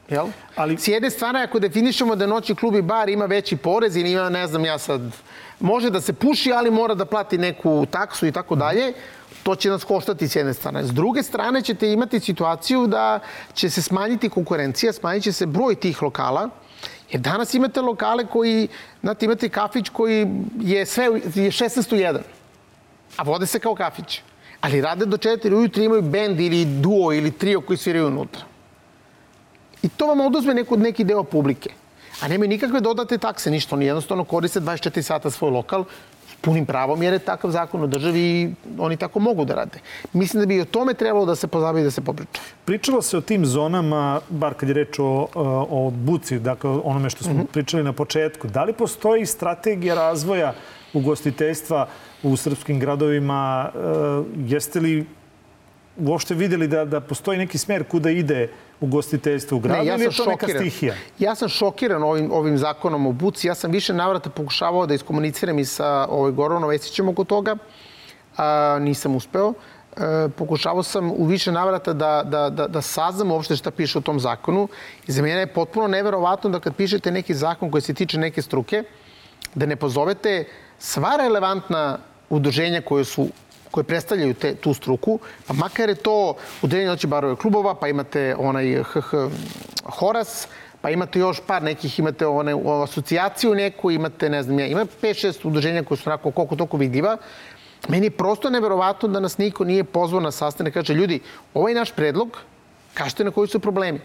Jel? 0.10 0.28
Ali... 0.56 0.78
S 0.78 0.88
jedne 0.88 1.10
strane, 1.10 1.44
ako 1.44 1.60
definišemo 1.60 2.16
da 2.16 2.28
noći 2.28 2.56
klub 2.56 2.76
i 2.76 2.82
bar 2.82 3.10
ima 3.10 3.26
veći 3.26 3.58
porez 3.58 3.96
ili 3.96 4.12
ima, 4.12 4.30
ne 4.30 4.48
znam, 4.48 4.66
ja 4.66 4.78
sad, 4.78 5.02
može 5.60 5.90
da 5.90 6.02
se 6.02 6.14
puši, 6.14 6.52
ali 6.54 6.72
mora 6.72 6.96
da 6.96 7.06
plati 7.06 7.38
neku 7.38 7.86
taksu 7.92 8.28
i 8.28 8.32
tako 8.32 8.56
dalje, 8.56 8.94
to 9.43 9.56
će 9.56 9.69
nas 9.69 9.84
koštati 9.84 10.27
s 10.27 10.36
jedne 10.36 10.54
strane. 10.54 10.84
S 10.84 10.91
druge 10.91 11.23
strane 11.23 11.62
ćete 11.62 11.91
imati 11.91 12.19
situaciju 12.19 12.88
da 12.88 13.19
će 13.54 13.69
se 13.69 13.82
smanjiti 13.82 14.30
konkurencija, 14.30 14.93
smanjit 14.93 15.23
će 15.23 15.32
se 15.32 15.45
broj 15.45 15.75
tih 15.75 16.04
lokala, 16.04 16.49
jer 17.12 17.21
danas 17.21 17.54
imate 17.54 17.82
lokale 17.82 18.25
koji, 18.25 18.67
znate, 19.01 19.25
imate 19.25 19.49
kafić 19.49 19.89
koji 19.89 20.27
je 20.60 20.86
sve 20.86 21.06
je 21.36 21.51
16 21.51 21.93
u 21.93 21.97
1, 21.97 22.19
a 23.17 23.23
vode 23.23 23.45
se 23.45 23.60
kao 23.60 23.75
kafić. 23.75 24.21
Ali 24.62 24.82
rade 24.82 25.06
do 25.06 25.17
4 25.17 25.54
ujutru 25.54 25.84
imaju 25.84 26.01
bend 26.01 26.39
ili 26.39 26.65
duo 26.65 27.13
ili 27.13 27.32
trio 27.32 27.62
koji 27.62 27.77
sviraju 27.77 28.08
unutra. 28.08 28.41
I 29.84 29.89
to 29.89 30.08
vam 30.08 30.21
oduzme 30.21 30.54
neku, 30.54 30.77
neki 30.77 31.04
deo 31.04 31.23
publike. 31.23 31.69
A 32.21 32.27
nemaju 32.27 32.49
nikakve 32.49 32.80
dodate 32.80 33.17
takse, 33.17 33.51
ništa. 33.51 33.75
Oni 33.75 33.86
jednostavno 33.86 34.23
koriste 34.23 34.60
24 34.60 35.01
sata 35.01 35.30
svoj 35.30 35.51
lokal, 35.51 35.86
punim 36.41 36.65
pravom, 36.65 37.04
jer 37.04 37.13
je 37.13 37.19
takav 37.19 37.51
zakon 37.51 37.84
u 37.84 37.88
državi 37.88 38.19
i 38.19 38.49
oni 38.77 38.97
tako 38.97 39.19
mogu 39.19 39.45
da 39.45 39.56
rade. 39.56 39.80
Mislim 40.13 40.41
da 40.41 40.45
bi 40.45 40.62
o 40.62 40.65
tome 40.65 40.93
trebalo 40.93 41.25
da 41.25 41.36
se 41.36 41.47
pozabavi 41.47 41.84
da 41.84 41.91
se 41.91 42.01
popriča. 42.01 42.41
Pričalo 42.65 43.01
se 43.01 43.17
o 43.17 43.21
tim 43.21 43.45
zonama, 43.45 44.21
bar 44.30 44.54
kad 44.54 44.69
je 44.69 44.75
reč 44.75 44.99
o, 44.99 45.27
o 45.69 45.89
buci, 45.89 46.39
dakle 46.39 46.69
onome 46.69 47.10
što 47.10 47.23
smo 47.23 47.34
mm 47.34 47.38
-hmm. 47.38 47.51
pričali 47.54 47.84
na 47.84 47.93
početku. 47.93 48.47
Da 48.47 48.63
li 48.63 48.73
postoji 48.73 49.25
strategija 49.25 49.95
razvoja 49.95 50.54
ugostiteljstva 50.93 51.88
u 52.23 52.38
srpskim 52.38 52.80
gradovima? 52.80 53.69
E, 53.75 53.80
jeste 54.47 54.80
li 54.80 55.06
uopšte 55.97 56.36
videli 56.36 56.67
da, 56.67 56.86
da 56.86 56.99
postoji 56.99 57.38
neki 57.38 57.58
smer 57.58 57.84
kuda 57.84 58.10
ide 58.10 58.49
ugostiteljstvo 58.82 59.58
u 59.58 59.60
gradu 59.60 59.80
ne, 59.80 59.86
ja 59.86 59.96
ili 59.96 60.04
je 60.04 60.12
to 60.12 60.26
neka 60.26 60.48
stihija? 60.48 60.96
Ja 61.20 61.36
sam 61.36 61.50
šokiran 61.50 62.04
ovim, 62.04 62.32
ovim 62.32 62.58
zakonom 62.58 63.08
o 63.08 63.12
buci. 63.12 63.48
Ja 63.48 63.56
sam 63.56 63.72
više 63.72 63.94
navrata 63.94 64.30
pokušavao 64.30 64.86
da 64.86 64.94
iskomuniciram 64.94 65.60
i 65.60 65.65
sa 65.65 66.08
ovaj, 66.10 66.32
Goronom 66.32 66.70
Vesićem 66.70 67.10
oko 67.10 67.24
toga. 67.24 67.56
A, 68.38 68.78
nisam 68.82 69.15
uspeo. 69.15 69.54
E, 69.98 70.30
pokušavao 70.38 70.84
sam 70.84 71.12
u 71.12 71.26
više 71.26 71.52
navrata 71.52 71.94
da, 71.94 72.24
da, 72.26 72.50
da, 72.50 72.67
da 72.67 72.82
saznam 72.82 73.32
uopšte 73.32 73.56
šta 73.56 73.72
piše 73.72 73.98
u 73.98 74.02
tom 74.02 74.20
zakonu. 74.20 74.67
I 75.08 75.12
za 75.12 75.22
mene 75.22 75.39
je 75.39 75.54
potpuno 75.54 75.88
neverovatno 75.88 76.50
da 76.50 76.60
kad 76.60 76.76
pišete 76.76 77.12
neki 77.12 77.34
zakon 77.34 77.72
koji 77.72 77.82
se 77.82 77.94
tiče 77.94 78.17
neke 78.17 78.41
struke, 78.41 78.84
da 79.56 79.65
ne 79.65 79.76
pozovete 79.76 80.46
sva 80.80 81.15
relevantna 81.17 81.98
udruženja 82.30 82.82
koje 82.82 83.06
su 83.06 83.28
koje 83.71 83.84
predstavljaju 83.84 84.34
te, 84.34 84.55
tu 84.55 84.73
struku, 84.73 85.19
pa 85.47 85.53
makar 85.53 85.89
je 85.89 85.95
to 85.95 86.36
udeljenje 86.62 86.89
noći 86.89 87.07
barove 87.07 87.36
klubova, 87.36 87.75
pa 87.75 87.88
imate 87.88 88.36
onaj 88.39 88.84
HH 88.84 89.15
Horas, 89.86 90.47
pa 90.81 90.89
imate 90.89 91.19
još 91.19 91.41
par 91.47 91.63
nekih, 91.63 91.99
imate 91.99 92.27
one, 92.27 92.55
asocijaciju 92.84 93.55
neku, 93.55 93.91
imate, 93.91 94.29
ne 94.29 94.43
znam 94.43 94.60
ja, 94.60 94.67
ima 94.67 94.86
5-6 95.01 95.47
udruženja 95.47 95.84
koje 95.84 95.97
su 95.97 96.10
onako 96.10 96.31
koliko 96.31 96.55
toliko 96.55 96.77
vidljiva. 96.77 97.17
Meni 97.88 98.05
je 98.05 98.12
prosto 98.12 98.49
neverovatno 98.49 99.10
da 99.10 99.19
nas 99.19 99.38
niko 99.38 99.63
nije 99.63 99.84
pozvao 99.84 100.21
na 100.21 100.31
sastanak. 100.31 100.73
Kaže, 100.73 100.93
ljudi, 100.93 101.19
ovaj 101.53 101.73
naš 101.73 101.91
predlog, 101.91 102.38
kažete 102.93 103.23
na 103.23 103.31
koji 103.31 103.47
su 103.47 103.60
problemi. 103.60 103.99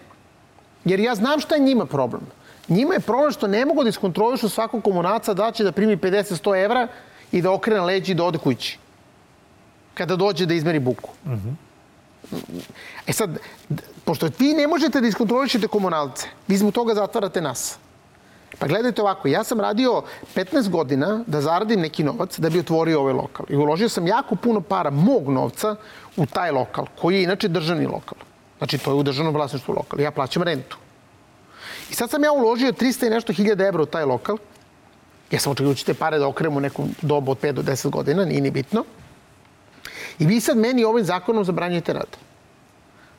Jer 0.85 1.00
ja 1.00 1.14
znam 1.14 1.40
šta 1.40 1.55
je 1.55 1.61
njima 1.61 1.87
problem. 1.87 2.22
Njima 2.68 2.94
je 2.94 3.00
problem 3.00 3.33
što 3.33 3.46
ne 3.46 3.64
mogu 3.64 3.83
da 3.83 3.88
iskontrolišu 3.88 4.48
svakog 4.48 4.85
komunaca 4.85 5.35
da 5.35 5.50
će 5.52 5.64
da 5.64 5.72
primi 5.72 5.96
50-100 5.96 6.64
evra 6.64 6.88
i 7.33 7.42
da 7.42 7.52
okrene 7.52 7.81
leđi 7.81 8.12
i 8.12 8.14
da 8.14 8.24
ode 8.24 8.38
kući. 8.38 8.79
Kada 9.97 10.17
dođe 10.17 10.47
da 10.47 10.55
izmeri 10.55 10.79
buku. 10.79 11.11
Mm 11.25 11.33
-hmm. 11.33 11.55
E 13.07 13.13
sad, 13.13 13.39
pošto 14.05 14.29
vi 14.39 14.53
ne 14.53 14.67
možete 14.67 15.01
da 15.01 15.09
iskontrolišete 15.09 15.69
komunalce, 15.69 16.29
vi 16.49 16.57
zbog 16.57 16.75
toga 16.75 16.95
zatvarate 16.95 17.41
nas. 17.41 17.79
Pa 18.59 18.67
gledajte 18.67 19.03
ovako, 19.03 19.29
ja 19.29 19.45
sam 19.45 19.61
radio 19.61 20.03
15 20.35 20.69
godina 20.69 21.25
da 21.27 21.41
zaradim 21.41 21.81
neki 21.81 22.05
novac 22.05 22.39
da 22.39 22.51
bi 22.51 22.59
otvorio 22.59 23.01
ovaj 23.01 23.13
lokal. 23.13 23.47
I 23.49 23.57
uložio 23.57 23.89
sam 23.89 24.07
jako 24.07 24.37
puno 24.37 24.61
para 24.61 24.91
mog 24.91 25.29
novca 25.29 25.77
u 26.17 26.27
taj 26.27 26.51
lokal, 26.51 26.87
koji 27.01 27.17
je 27.17 27.23
inače 27.23 27.49
državni 27.49 27.87
lokal. 27.87 28.19
Znači, 28.59 28.79
to 28.79 28.91
je 28.91 28.95
u 28.95 29.03
državnom 29.03 29.35
vlasništvu 29.35 29.75
lokal. 29.75 30.01
Ja 30.01 30.11
plaćam 30.11 30.43
rentu. 30.43 30.79
I 31.91 31.95
sad 31.95 32.11
sam 32.11 32.25
ja 32.25 32.33
uložio 32.33 32.73
300 32.73 33.07
i 33.07 33.11
nešto 33.11 33.33
hiljada 33.33 33.67
evra 33.67 33.83
u 33.83 33.87
taj 33.87 34.05
lokal. 34.05 34.39
Ja 35.31 35.41
sam 35.41 35.53
očekio 35.53 35.69
da 35.69 35.75
ćete 35.75 35.95
pare 35.95 36.19
da 36.19 36.29
okremu 36.29 36.61
neku 36.61 36.89
dobu 37.03 37.31
od 37.31 37.41
5 37.41 37.53
do 37.53 37.63
10 37.63 37.91
godina, 37.91 38.25
nije 38.25 38.41
ni 38.41 38.51
bitno. 38.51 38.85
I 40.18 40.26
vi 40.26 40.40
sad 40.40 40.57
meni 40.57 40.85
ovim 40.85 41.05
zakonom 41.05 41.44
zabranjujete 41.44 41.92
rad. 41.92 42.16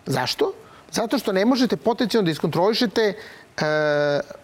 Zašto? 0.06 0.54
Zato 0.92 1.18
što 1.18 1.32
ne 1.32 1.46
možete 1.46 1.78
potencijalno 1.78 2.26
da 2.26 2.32
iskontrolišete 2.32 3.02
e, 3.02 3.14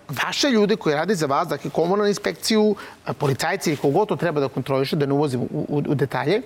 vaše 0.10 0.50
ljude 0.50 0.76
koji 0.76 0.96
rade 0.96 1.16
za 1.16 1.26
vas, 1.26 1.48
dakle 1.48 1.72
komunalnu 1.72 2.08
inspekciju, 2.08 2.76
policajci 3.18 3.74
i 3.74 3.78
kogod 3.78 4.08
to 4.08 4.16
treba 4.16 4.42
da 4.42 4.48
kontroliše, 4.48 4.96
da 4.96 5.06
ne 5.06 5.14
uvozim 5.14 5.42
u, 5.42 5.66
u, 5.70 5.84
u 5.88 5.96
detalje, 5.96 6.42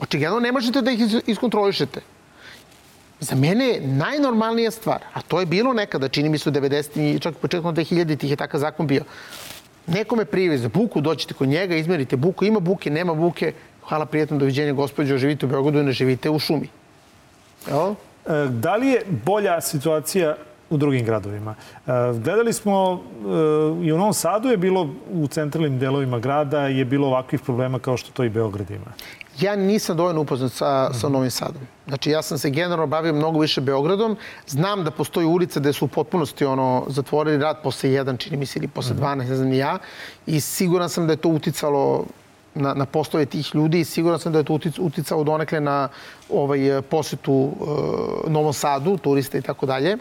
očigledno 0.00 0.40
ne 0.40 0.52
možete 0.52 0.82
da 0.82 0.90
ih 0.90 1.00
iskontrolišete. 1.26 2.00
Za 3.20 3.36
mene 3.36 3.66
je 3.68 3.80
najnormalnija 3.80 4.70
stvar, 4.70 5.04
a 5.12 5.22
to 5.22 5.40
je 5.40 5.46
bilo 5.46 5.72
nekada, 5.72 6.08
čini 6.08 6.28
mi 6.28 6.38
se 6.38 6.48
u 6.48 6.52
90. 6.52 7.00
i 7.00 7.20
čak 7.20 7.36
početkom 7.36 7.74
2000. 7.74 8.18
tih 8.18 8.30
je 8.30 8.36
takav 8.36 8.60
zakon 8.60 8.86
bio. 8.86 9.04
Nekome 9.86 10.24
prive 10.24 10.58
za 10.58 10.68
buku, 10.68 11.00
doćete 11.00 11.34
kod 11.34 11.48
njega, 11.48 11.76
izmerite 11.76 12.16
buku, 12.16 12.44
ima 12.44 12.60
buke, 12.60 12.90
nema 12.90 13.14
buke, 13.14 13.52
hvala 13.88 14.06
prijatno, 14.06 14.38
doviđenja, 14.38 14.72
gospođo, 14.72 15.18
živite 15.18 15.46
u 15.46 15.48
Beogradu, 15.48 15.82
ne 15.82 15.92
živite 15.92 16.30
u 16.30 16.38
šumi. 16.38 16.68
E, 18.26 18.48
da 18.48 18.76
li 18.76 18.88
je 18.88 19.02
bolja 19.24 19.60
situacija 19.60 20.36
u 20.70 20.76
drugim 20.76 21.04
gradovima. 21.04 21.54
E, 21.54 21.90
gledali 22.24 22.52
smo 22.52 23.02
e, 23.02 23.86
i 23.86 23.92
u 23.92 23.98
Novom 23.98 24.14
Sadu 24.14 24.48
je 24.48 24.56
bilo 24.56 24.88
u 25.12 25.26
centralnim 25.26 25.78
delovima 25.78 26.18
grada 26.18 26.60
je 26.60 26.84
bilo 26.84 27.06
ovakvih 27.06 27.40
problema 27.40 27.78
kao 27.78 27.96
što 27.96 28.12
to 28.12 28.24
i 28.24 28.28
Beograd 28.28 28.70
ima. 28.70 28.92
Ja 29.40 29.56
nisam 29.56 29.96
dovoljno 29.96 30.20
upoznat 30.20 30.52
sa, 30.52 30.92
sa 30.94 31.08
Novim 31.08 31.30
Sadom. 31.30 31.62
Znači, 31.88 32.10
ja 32.10 32.22
sam 32.22 32.38
se 32.38 32.50
generalno 32.50 32.86
bavio 32.86 33.12
mnogo 33.12 33.38
više 33.38 33.60
Beogradom. 33.60 34.16
Znam 34.46 34.84
da 34.84 34.90
postoji 34.90 35.26
ulica 35.26 35.60
gde 35.60 35.72
su 35.72 35.84
u 35.84 35.88
potpunosti 35.88 36.44
ono, 36.44 36.84
zatvorili 36.88 37.38
rad 37.38 37.62
posle 37.62 37.90
jedan, 37.90 38.16
čini 38.16 38.36
mi 38.36 38.46
se, 38.46 38.58
ili 38.58 38.68
posle 38.68 38.96
12, 38.96 39.16
ne 39.16 39.36
znam 39.36 39.52
ja. 39.52 39.78
I 40.26 40.40
siguran 40.40 40.88
sam 40.88 41.06
da 41.06 41.12
je 41.12 41.16
to 41.16 41.28
uticalo 41.28 42.04
na, 42.54 42.74
na 42.74 42.86
poslove 42.86 43.26
tih 43.26 43.54
ljudi 43.54 43.80
i 43.80 43.84
siguran 43.84 44.18
sam 44.18 44.32
da 44.32 44.38
je 44.38 44.44
to 44.44 44.58
uticalo 44.78 45.24
donekle 45.24 45.60
na 45.60 45.88
ovaj, 46.30 46.82
posetu 46.82 47.32
uh, 47.32 48.30
Novom 48.32 48.52
Sadu, 48.52 48.96
turista 48.98 49.38
i 49.38 49.42
tako 49.42 49.66
dalje. 49.66 49.96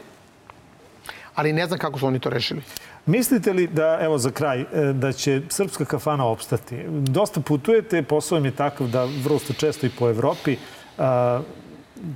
Ali 1.36 1.54
ne 1.54 1.68
znam 1.68 1.80
kako 1.80 2.00
su 2.00 2.08
oni 2.08 2.20
to 2.20 2.30
rešili. 2.30 2.62
Mislite 3.06 3.54
li 3.54 3.68
da, 3.68 3.98
evo 4.02 4.18
za 4.18 4.32
kraj, 4.32 4.62
e, 4.62 4.66
da 4.94 5.12
će 5.12 5.42
srpska 5.50 5.86
kafana 5.86 6.26
opstati? 6.26 6.84
Dosta 6.88 7.42
putujete, 7.42 8.04
posao 8.04 8.38
je 8.38 8.52
takav 8.52 8.88
da 8.88 9.08
vrlo 9.24 9.40
ste 9.40 9.54
često 9.54 9.86
i 9.86 9.90
po 9.90 10.10
Evropi. 10.10 10.58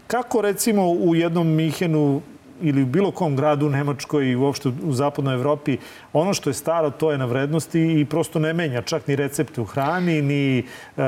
Kako 0.08 0.41
recimo 0.41 0.91
u 0.91 1.15
jednom 1.15 1.47
Mihenu 1.47 2.21
ili 2.62 2.84
u 2.84 2.86
bilo 2.86 3.12
kom 3.12 3.36
gradu 3.36 3.65
u 3.67 3.70
Nemačkoj 3.70 4.30
i 4.30 4.36
uopšte 4.36 4.70
u 4.84 4.93
zapadnoj 4.93 5.34
Evropi, 5.34 5.78
ono 6.13 6.34
što 6.34 6.50
je 6.50 6.54
staro, 6.54 6.89
to 6.89 7.12
je 7.12 7.17
na 7.17 7.26
vrednosti 7.26 8.02
i 8.02 8.06
prosto 8.06 8.39
ne 8.39 8.54
menja 8.54 8.82
čak 8.82 9.08
ni 9.08 9.15
recepte 9.15 9.62
u 9.62 9.65
hrani, 9.65 10.22
ni 10.22 10.63
uh, 10.98 11.04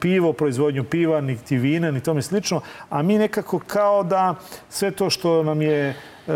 pivo, 0.00 0.32
proizvodnju 0.32 0.84
piva, 0.84 1.20
ni 1.20 1.38
vina, 1.50 1.90
ni 1.90 2.00
tome 2.00 2.22
slično. 2.22 2.60
A 2.90 3.02
mi 3.02 3.18
nekako 3.18 3.58
kao 3.66 4.02
da 4.02 4.34
sve 4.68 4.90
to 4.90 5.10
što 5.10 5.42
nam 5.42 5.62
je 5.62 5.94
uh, 6.26 6.34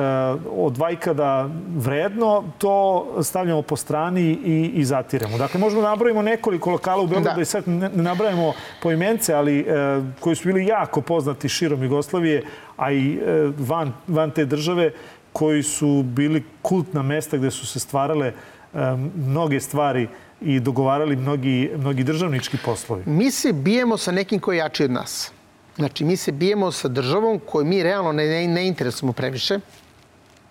od 0.51 0.79
vajkada 0.79 1.49
vredno, 1.77 2.45
to 2.59 3.07
stavljamo 3.23 3.63
po 3.63 3.77
strani 3.77 4.23
i, 4.45 4.71
i 4.75 4.85
zatiramo. 4.85 5.39
Dakle, 5.39 5.61
možemo 5.61 5.83
da 5.83 5.89
nabrojimo 5.89 6.23
nekoliko 6.23 6.71
lokala 6.71 7.03
u 7.03 7.07
Beogradu 7.07 7.37
da. 7.37 7.43
i 7.43 7.45
sad 7.45 7.69
ne, 7.69 7.89
ne 7.89 8.03
nabrajamo 8.03 8.53
poimence, 8.83 9.35
ali 9.35 9.61
uh, 9.61 10.05
koji 10.21 10.37
su 10.37 10.49
bili 10.49 10.67
jako 10.67 11.01
poznati 11.01 11.49
širom 11.49 11.83
Jugoslavije, 11.83 12.43
a 12.83 12.93
i 12.93 13.15
e, 13.15 13.53
van, 13.59 13.93
van 14.09 14.31
te 14.31 14.45
države 14.45 14.93
koji 15.33 15.63
su 15.63 16.03
bili 16.07 16.45
kultna 16.63 17.03
mesta 17.03 17.37
gde 17.37 17.51
su 17.51 17.67
se 17.67 17.81
stvarale 17.81 18.27
e, 18.27 18.35
mnoge 19.17 19.61
stvari 19.61 20.09
i 20.41 20.61
dogovarali 20.61 21.17
mnogi, 21.17 21.71
mnogi 21.77 22.05
državnički 22.05 22.59
poslovi. 22.65 23.03
Mi 23.07 23.31
se 23.31 23.53
bijemo 23.53 23.97
sa 23.97 24.13
nekim 24.13 24.41
koji 24.41 24.57
je 24.57 24.59
jači 24.59 24.85
od 24.85 24.91
nas. 24.91 25.33
Znači, 25.77 26.05
mi 26.05 26.17
se 26.17 26.33
bijemo 26.33 26.71
sa 26.71 26.89
državom 26.89 27.41
koju 27.47 27.65
mi 27.65 27.83
realno 27.83 28.13
ne, 28.13 28.27
ne, 28.27 28.49
ne 28.49 28.67
interesujemo 28.67 29.13
previše. 29.13 29.59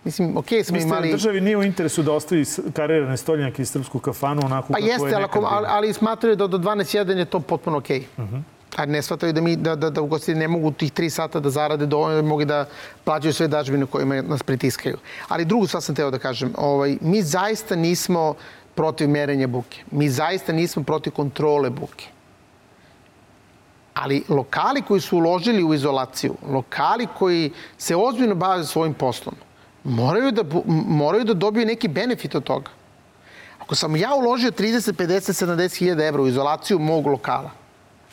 Mislim, 0.04 0.38
ok, 0.38 0.48
smo 0.48 0.58
Mislite 0.58 0.78
imali... 0.84 1.02
Mislite 1.02 1.12
da 1.12 1.18
državi 1.18 1.42
nije 1.42 1.58
u 1.58 1.64
interesu 1.64 2.04
da 2.04 2.12
ostavi 2.12 2.46
karirane 2.74 3.18
stoljnjake 3.18 3.62
i 3.62 3.66
srpsku 3.66 4.00
kafanu 4.00 4.42
onako 4.46 4.74
pa 4.74 4.80
kako 4.80 4.88
jeste, 4.88 5.08
je 5.08 5.20
nekad 5.20 5.44
ali, 5.44 5.48
ali, 5.50 5.68
ali 5.70 5.94
smatraju 5.94 6.36
da 6.36 6.48
do 6.48 6.58
12.1 6.58 7.18
je 7.18 7.26
to 7.26 7.40
potpuno 7.40 7.78
ok. 7.78 7.90
Uh 7.90 8.24
-huh 8.24 8.42
a 8.76 8.86
ne 8.86 9.02
shvataju 9.02 9.34
da 9.34 9.42
mi 9.42 9.56
da, 9.56 9.76
da, 9.76 9.90
da 9.90 10.02
ugostitelji 10.02 10.40
ne 10.40 10.48
mogu 10.48 10.72
tih 10.72 10.92
tri 10.92 11.10
sata 11.10 11.40
da 11.40 11.50
zarade 11.50 11.86
dovoljno 11.86 12.22
da 12.22 12.28
mogu 12.28 12.46
da 12.46 12.66
plaćaju 13.04 13.34
sve 13.34 13.48
dažbine 13.48 13.86
kojima 13.86 14.22
nas 14.22 14.44
pritiskaju. 14.44 14.98
Ali 15.28 15.46
drugu 15.46 15.68
stvar 15.68 15.84
sam 15.84 15.96
teo 15.96 16.12
da 16.12 16.20
kažem, 16.20 16.54
ovaj, 16.58 16.98
mi 17.02 17.22
zaista 17.22 17.76
nismo 17.76 18.36
protiv 18.76 19.10
merenja 19.10 19.48
buke. 19.48 19.84
Mi 19.92 20.10
zaista 20.10 20.54
nismo 20.54 20.84
protiv 20.84 21.14
kontrole 21.14 21.70
buke. 21.70 22.08
Ali 23.94 24.24
lokali 24.30 24.82
koji 24.82 25.02
su 25.02 25.18
uložili 25.18 25.64
u 25.64 25.74
izolaciju, 25.74 26.36
lokali 26.48 27.08
koji 27.18 27.52
se 27.78 27.96
ozbiljno 27.96 28.36
bave 28.36 28.64
svojim 28.64 28.94
poslom, 28.94 29.36
moraju 29.84 30.32
da, 30.32 30.44
moraju 30.88 31.24
da 31.24 31.34
dobiju 31.34 31.66
neki 31.66 31.88
benefit 31.88 32.36
od 32.36 32.44
toga. 32.44 32.72
Ako 33.60 33.76
sam 33.76 33.96
ja 33.96 34.14
uložio 34.16 34.52
30, 34.52 34.94
50, 34.94 35.46
70 35.46 35.78
hiljada 35.78 36.06
evra 36.06 36.22
u 36.22 36.28
izolaciju 36.28 36.80
mog 36.80 37.08
lokala, 37.08 37.52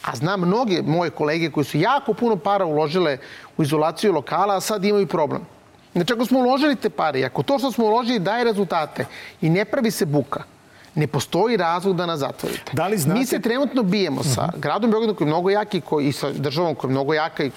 A 0.03 0.17
znam 0.17 0.41
mnoge 0.41 0.83
moje 0.83 1.11
kolege 1.11 1.51
koji 1.51 1.65
su 1.65 1.79
jako 1.79 2.15
puno 2.15 2.37
para 2.37 2.65
uložile 2.65 3.19
u 3.57 3.63
izolaciju 3.63 4.13
lokala, 4.13 4.57
a 4.57 4.61
sad 4.61 4.85
imaju 4.85 5.07
problem. 5.07 5.43
Znači, 5.93 6.13
ako 6.13 6.25
smo 6.25 6.39
uložili 6.39 6.77
te 6.77 6.91
pare, 6.91 7.25
ako 7.25 7.43
to 7.43 7.59
što 7.59 7.73
smo 7.73 7.85
uložili 7.85 8.19
daje 8.19 8.45
rezultate 8.45 9.07
i 9.41 9.51
ne 9.51 9.65
pravi 9.65 9.91
se 9.91 10.07
buka, 10.07 10.43
ne 10.95 11.07
postoji 11.07 11.57
razlog 11.57 11.97
da 11.97 12.07
nas 12.07 12.21
zatvorite. 12.21 12.73
Da 12.73 12.87
li 12.87 12.99
znate... 12.99 13.21
Mi 13.21 13.27
se 13.27 13.41
trenutno 13.41 13.83
bijemo 13.83 14.23
sa 14.23 14.43
uh 14.43 14.49
mhm. 14.49 14.57
-huh. 14.57 14.61
gradom 14.61 14.91
Beogradom 14.91 15.17
koji 15.17 15.27
je 15.27 15.31
mnogo 15.31 15.51
jaki 15.51 15.81
koji, 15.81 16.09
i 16.09 16.13
sa 16.13 16.33
državom 16.33 16.75
koja 16.75 16.89
je 16.89 16.93
mnogo 16.93 17.15
jaka 17.15 17.45
i 17.45 17.51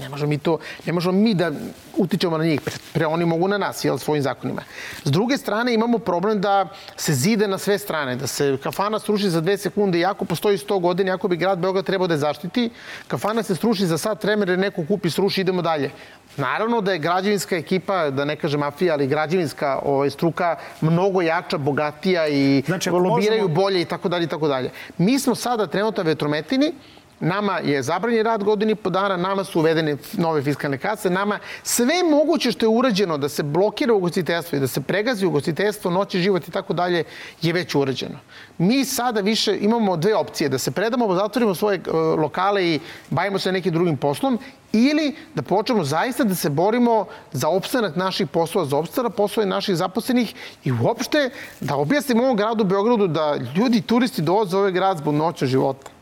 ne 0.00 0.08
možemo 0.08 0.28
mi 0.28 0.38
to, 0.38 0.58
ne 0.86 0.92
možemo 0.92 1.18
mi 1.18 1.34
da 1.34 1.52
utičemo 1.96 2.38
na 2.38 2.44
njih, 2.44 2.60
pre, 2.60 2.74
pre 2.92 3.06
oni 3.06 3.24
mogu 3.24 3.48
na 3.48 3.58
nas, 3.58 3.84
jel, 3.84 3.98
svojim 3.98 4.22
zakonima. 4.22 4.62
S 5.04 5.10
druge 5.10 5.36
strane 5.36 5.74
imamo 5.74 5.98
problem 5.98 6.40
da 6.40 6.68
se 6.96 7.14
zide 7.14 7.48
na 7.48 7.58
sve 7.58 7.78
strane, 7.78 8.16
da 8.16 8.26
se 8.26 8.56
kafana 8.62 8.98
sruši 8.98 9.30
za 9.30 9.40
dve 9.40 9.58
sekunde, 9.58 9.98
iako 9.98 10.24
postoji 10.24 10.58
100 10.58 10.80
godina, 10.80 11.10
iako 11.10 11.28
bi 11.28 11.36
grad 11.36 11.58
Beograd 11.58 11.84
trebao 11.84 12.06
da 12.06 12.14
je 12.14 12.18
zaštiti, 12.18 12.70
kafana 13.08 13.42
se 13.42 13.54
sruši 13.54 13.86
za 13.86 13.98
sat 13.98 14.24
vremena, 14.24 14.56
neko 14.56 14.84
kupi, 14.88 15.10
sruši, 15.10 15.40
idemo 15.40 15.62
dalje. 15.62 15.90
Naravno 16.36 16.80
da 16.80 16.92
je 16.92 16.98
građevinska 16.98 17.56
ekipa, 17.56 18.10
da 18.10 18.24
ne 18.24 18.36
kažem 18.36 18.60
mafija, 18.60 18.94
ali 18.94 19.06
građevinska 19.06 19.78
ovaj, 19.84 20.10
struka 20.10 20.56
mnogo 20.80 21.22
jača, 21.22 21.58
bogatija 21.58 22.28
i 22.28 22.62
znači, 22.66 22.90
lobiraju 22.90 23.42
možemo... 23.42 23.54
bolje 23.62 23.80
i 23.80 23.84
tako 23.84 24.08
dalje 24.08 24.24
i 24.24 24.28
tako 24.28 24.48
dalje. 24.48 24.70
Mi 24.98 25.18
smo 25.18 25.34
sada 25.34 25.66
trenutno 25.66 26.02
vetrometini, 26.02 26.72
Nama 27.20 27.58
je 27.58 27.82
zabranjen 27.82 28.24
rad 28.24 28.44
godini 28.44 28.74
po 28.74 28.90
dana, 28.90 29.16
nama 29.16 29.44
su 29.44 29.58
uvedene 29.58 29.96
nove 30.12 30.42
fiskalne 30.42 30.78
kase, 30.78 31.10
nama 31.10 31.38
sve 31.62 32.02
moguće 32.10 32.52
što 32.52 32.66
je 32.66 32.68
urađeno 32.68 33.18
da 33.18 33.28
se 33.28 33.42
blokira 33.42 33.94
ugostiteljstvo 33.94 34.56
i 34.56 34.60
da 34.60 34.66
se 34.66 34.80
pregazi 34.80 35.26
ugostiteljstvo, 35.26 35.90
noći 35.90 36.20
život 36.20 36.48
i 36.48 36.50
tako 36.50 36.72
dalje 36.72 37.04
je 37.42 37.52
već 37.52 37.74
urađeno. 37.74 38.18
Mi 38.58 38.84
sada 38.84 39.20
više 39.20 39.58
imamo 39.60 39.96
dve 39.96 40.14
opcije, 40.14 40.48
da 40.48 40.58
se 40.58 40.70
predamo, 40.70 41.14
zatvorimo 41.14 41.54
svoje 41.54 41.80
uh, 41.86 42.20
lokale 42.20 42.66
i 42.66 42.80
bavimo 43.10 43.38
se 43.38 43.52
nekim 43.52 43.72
drugim 43.72 43.96
poslom 43.96 44.38
ili 44.72 45.16
da 45.34 45.42
počnemo 45.42 45.84
zaista 45.84 46.24
da 46.24 46.34
se 46.34 46.50
borimo 46.50 47.06
za 47.32 47.48
opstanak 47.48 47.96
naših 47.96 48.26
poslova, 48.26 48.66
za 48.66 48.76
opstanak 48.76 49.14
poslova 49.14 49.48
naših 49.48 49.76
zaposlenih 49.76 50.34
i 50.64 50.72
uopšte 50.72 51.30
da 51.60 51.76
objasnimo 51.76 52.22
ovom 52.22 52.36
gradu 52.36 52.64
Beogradu 52.64 53.06
da 53.06 53.36
ljudi, 53.56 53.80
turisti 53.80 54.22
dolaze 54.22 54.56
u 54.56 54.58
ovaj 54.60 54.72
grad 54.72 54.98
zbog 54.98 55.14
noćnog 55.14 55.50
života. 55.50 55.95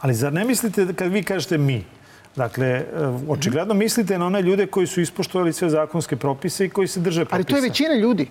Ali 0.00 0.14
zar 0.14 0.32
ne 0.32 0.44
mislite, 0.44 0.84
da 0.84 0.92
kad 0.92 1.12
vi 1.12 1.22
kažete 1.22 1.58
mi, 1.58 1.84
Dakle, 2.36 2.66
e, 2.66 2.84
očigledno 3.28 3.74
mislite 3.74 4.18
na 4.18 4.26
one 4.26 4.42
ljude 4.42 4.66
koji 4.66 4.86
su 4.86 5.00
ispoštovali 5.00 5.52
sve 5.52 5.70
zakonske 5.70 6.16
propise 6.16 6.64
i 6.64 6.70
koji 6.70 6.88
se 6.88 7.00
drže 7.00 7.24
propisa. 7.24 7.36
Ali 7.36 7.44
to 7.44 7.56
je 7.56 7.62
većina 7.62 7.94
ljudi. 7.94 8.28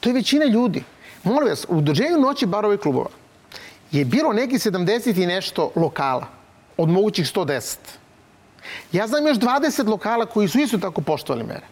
To 0.00 0.08
je 0.08 0.12
većina 0.12 0.44
ljudi. 0.44 0.82
Molim 1.24 1.48
vas, 1.48 1.66
u 1.68 1.76
udruženju 1.76 2.18
noći 2.20 2.46
barove 2.46 2.76
klubova 2.76 3.10
je 3.90 4.04
bilo 4.04 4.32
neki 4.32 4.58
70 4.58 5.22
i 5.22 5.26
nešto 5.26 5.72
lokala 5.76 6.26
od 6.76 6.88
mogućih 6.88 7.26
110. 7.26 7.76
Ja 8.92 9.06
znam 9.06 9.26
još 9.26 9.38
20 9.38 9.88
lokala 9.88 10.26
koji 10.26 10.48
su 10.48 10.58
isto 10.58 10.78
tako 10.78 11.00
poštovali 11.00 11.44
mere. 11.44 11.66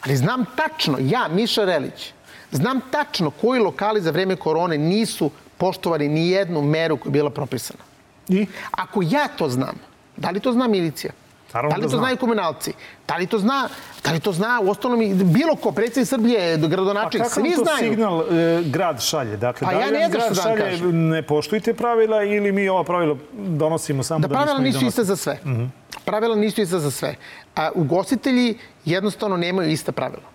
Ali 0.00 0.16
znam 0.16 0.44
tačno, 0.56 0.98
ja, 1.00 1.28
Miša 1.28 1.64
Relić, 1.64 2.12
znam 2.50 2.80
tačno 2.90 3.30
koji 3.30 3.60
lokali 3.60 4.00
za 4.00 4.10
vreme 4.10 4.36
korone 4.36 4.78
nisu 4.78 5.30
poštovali 5.58 6.08
ni 6.08 6.28
jednu 6.28 6.62
meru 6.62 6.96
koja 6.96 7.10
je 7.10 7.12
bila 7.12 7.30
propisana. 7.30 7.80
I? 8.28 8.46
Ako 8.70 9.02
ja 9.02 9.28
to 9.28 9.48
znam, 9.48 9.76
da 10.16 10.30
li 10.30 10.40
to 10.40 10.52
zna 10.52 10.68
milicija? 10.68 11.12
Naravno 11.54 11.70
da 11.70 11.76
li 11.76 11.82
to 11.82 11.96
da 11.96 11.98
znaju 11.98 12.16
komunalci? 12.16 12.72
Da 13.08 13.16
li 13.16 13.26
to 13.26 13.38
zna, 13.38 13.68
da 14.04 14.12
li 14.12 14.20
to 14.20 14.32
zna 14.32 14.60
u 14.62 14.70
ostalom 14.70 15.00
bilo 15.32 15.56
ko, 15.56 15.72
predsjednik 15.72 16.08
Srbije, 16.08 16.56
gradonačelnik, 16.56 17.30
svi 17.30 17.40
znaju. 17.40 17.54
A 17.54 17.64
kakav 17.64 17.76
to 17.76 17.84
signal 17.84 18.20
e, 18.20 18.62
grad 18.64 19.02
šalje? 19.02 19.36
Dakle, 19.36 19.66
pa 19.66 19.74
da 19.74 19.80
ja 19.80 19.90
ne 19.90 20.08
grad 20.10 20.24
što 20.24 20.42
šalje, 20.42 20.58
kažem. 20.58 21.08
ne 21.08 21.22
poštujte 21.22 21.74
pravila 21.74 22.22
ili 22.22 22.52
mi 22.52 22.68
ova 22.68 22.84
pravila 22.84 23.16
donosimo 23.32 24.02
samo 24.02 24.20
da, 24.20 24.28
da 24.28 24.34
pravila 24.34 24.58
nisu 24.58 24.86
iste 24.86 25.04
za 25.04 25.16
sve. 25.16 25.38
Uh 25.44 25.50
mhm. 25.50 25.60
-huh. 25.60 25.68
Pravila 26.04 26.36
nisu 26.36 26.62
iste 26.62 26.78
za 26.78 26.90
sve. 26.90 27.14
A 27.56 27.70
ugostitelji 27.74 28.58
jednostavno 28.84 29.36
nemaju 29.36 29.70
ista 29.70 29.92
pravila. 29.92 30.33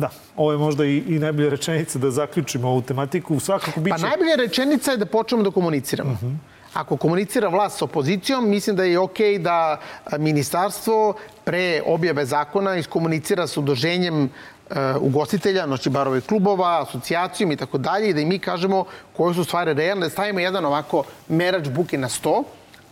Da, 0.00 0.10
ovo 0.36 0.52
je 0.52 0.58
možda 0.58 0.84
i, 0.84 0.96
i 0.96 1.18
najbolja 1.18 1.50
rečenica 1.50 1.98
da 1.98 2.10
zaključimo 2.10 2.68
ovu 2.68 2.82
tematiku. 2.82 3.40
Svakako 3.40 3.80
biće... 3.80 3.96
Pa 3.96 4.08
najbolja 4.08 4.34
rečenica 4.36 4.90
je 4.90 4.96
da 4.96 5.06
počnemo 5.06 5.42
da 5.42 5.50
komuniciramo. 5.50 6.10
Uh 6.10 6.22
mhm. 6.22 6.32
-huh. 6.32 6.36
Ako 6.74 6.96
komunicira 6.96 7.48
vlast 7.48 7.78
s 7.78 7.82
opozicijom, 7.82 8.48
mislim 8.48 8.76
da 8.76 8.84
je 8.84 8.98
okej 8.98 9.34
okay 9.34 9.42
da 9.42 9.80
ministarstvo 10.18 11.14
pre 11.44 11.82
objave 11.86 12.24
zakona 12.26 12.76
iskomunicira 12.76 13.46
s 13.46 13.56
udruženjem 13.56 14.24
uh, 14.24 14.76
ugostitelja, 15.00 15.66
noći 15.66 15.90
barove 15.90 16.20
klubova, 16.20 16.82
asocijacijom 16.82 17.52
i 17.52 17.56
tako 17.56 17.78
dalje 17.78 18.10
i 18.10 18.14
da 18.14 18.20
i 18.20 18.24
mi 18.24 18.38
kažemo 18.38 18.84
koje 19.16 19.34
su 19.34 19.44
stvari 19.44 19.74
realne, 19.74 20.06
da 20.06 20.10
stavimo 20.10 20.40
jedan 20.40 20.64
ovako 20.64 21.04
merač 21.28 21.68
buke 21.68 21.98
na 21.98 22.08
sto, 22.08 22.44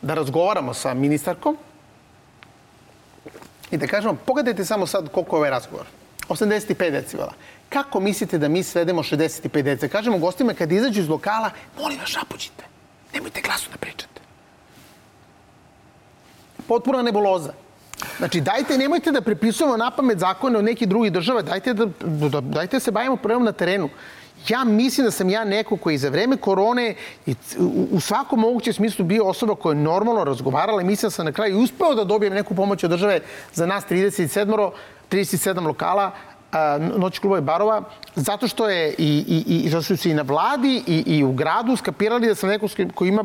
da 0.03 0.14
razgovaramo 0.14 0.75
sa 0.75 0.94
ministarkom 0.94 1.57
i 3.71 3.77
da 3.77 3.87
kažemo, 3.87 4.16
pogledajte 4.27 4.64
samo 4.64 4.87
sad 4.87 5.09
koliko 5.09 5.37
je 5.37 5.38
ovaj 5.38 5.51
razgovor. 5.51 5.87
85 6.29 6.91
decibela. 6.91 7.33
Kako 7.69 8.01
mislite 8.01 8.38
da 8.38 8.49
mi 8.49 8.62
svedemo 8.62 9.03
65 9.03 9.62
decibela? 9.62 9.93
Kažemo 9.93 10.19
gostima 10.19 10.55
kad 10.55 10.73
izađu 10.73 11.01
iz 11.01 11.09
lokala, 11.09 11.51
molim 11.79 11.99
vas, 11.99 12.09
šapućite. 12.09 12.64
Nemojte 13.14 13.41
glasno 13.41 13.73
da 13.73 13.79
pričate. 13.79 14.21
Potpuna 16.69 17.03
nebuloza. 17.03 17.53
Znači, 18.19 18.41
dajte, 18.41 18.79
nemojte 18.79 19.12
da 19.12 19.21
prepisujemo 19.21 19.77
na 19.77 19.91
pamet 19.91 20.19
zakone 20.19 20.59
od 20.59 20.64
nekih 20.64 20.88
drugih 20.88 21.12
država, 21.12 21.43
dajte 21.43 21.75
da, 21.75 21.87
da, 22.29 22.41
dajte 22.41 22.77
da 22.77 22.81
se 22.81 22.91
bavimo 22.91 23.17
problemom 23.17 23.45
na 23.45 23.53
terenu. 23.53 23.88
Ja 24.49 24.64
mislim 24.64 25.05
da 25.05 25.11
sam 25.11 25.31
ja 25.31 25.45
neko 25.45 25.77
koji 25.77 25.99
za 25.99 26.09
vreme 26.09 26.37
korone 26.37 26.95
i 27.27 27.35
u 27.91 28.01
svakom 28.01 28.41
mogućem 28.41 28.73
smislu 28.73 29.05
bio 29.05 29.25
osoba 29.25 29.55
koja 29.55 29.73
je 29.73 29.83
normalno 29.83 30.25
razgovarala 30.25 30.83
i 30.83 30.85
mislim 30.85 31.07
da 31.07 31.11
sam 31.11 31.27
na 31.27 31.33
kraju 31.33 31.59
uspeo 31.59 31.95
da 31.95 32.05
dobijem 32.05 32.35
neku 32.35 32.55
pomoć 32.55 32.85
od 32.85 32.91
države 32.91 33.21
za 33.55 33.67
nas 33.67 33.85
37, 33.91 34.71
37 35.11 35.66
lokala 35.66 36.12
noć 36.97 37.18
kluba 37.18 37.38
i 37.38 37.40
barova, 37.40 37.83
zato 38.14 38.49
što 38.49 38.68
je 38.68 38.94
i, 38.99 39.25
i, 39.29 39.55
i, 39.55 39.68
zato 39.68 39.83
što 39.83 39.97
su 39.97 40.09
i 40.09 40.14
na 40.14 40.23
vladi 40.23 40.83
i, 40.87 41.16
i 41.16 41.25
u 41.25 41.33
gradu 41.33 41.77
skapirali 41.77 42.27
da 42.27 42.35
sam 42.35 42.49
neko 42.49 42.66
koji 42.94 43.09
ima 43.09 43.25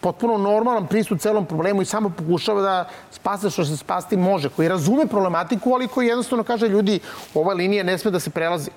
potpuno 0.00 0.38
normalan 0.38 0.86
pristup 0.86 1.20
celom 1.20 1.46
problemu 1.46 1.82
i 1.82 1.84
samo 1.84 2.10
pokušava 2.10 2.62
da 2.62 2.88
spase 3.10 3.50
što 3.50 3.64
se 3.64 3.76
spasti 3.76 4.16
može, 4.16 4.48
koji 4.48 4.68
razume 4.68 5.06
problematiku, 5.06 5.72
ali 5.74 5.88
koji 5.88 6.06
jednostavno 6.06 6.44
kaže 6.44 6.68
ljudi, 6.68 7.00
ova 7.34 7.54
linija 7.54 7.84
ne 7.84 7.98
sme 7.98 8.10
da 8.10 8.20
se 8.20 8.30
prelazi. 8.30 8.70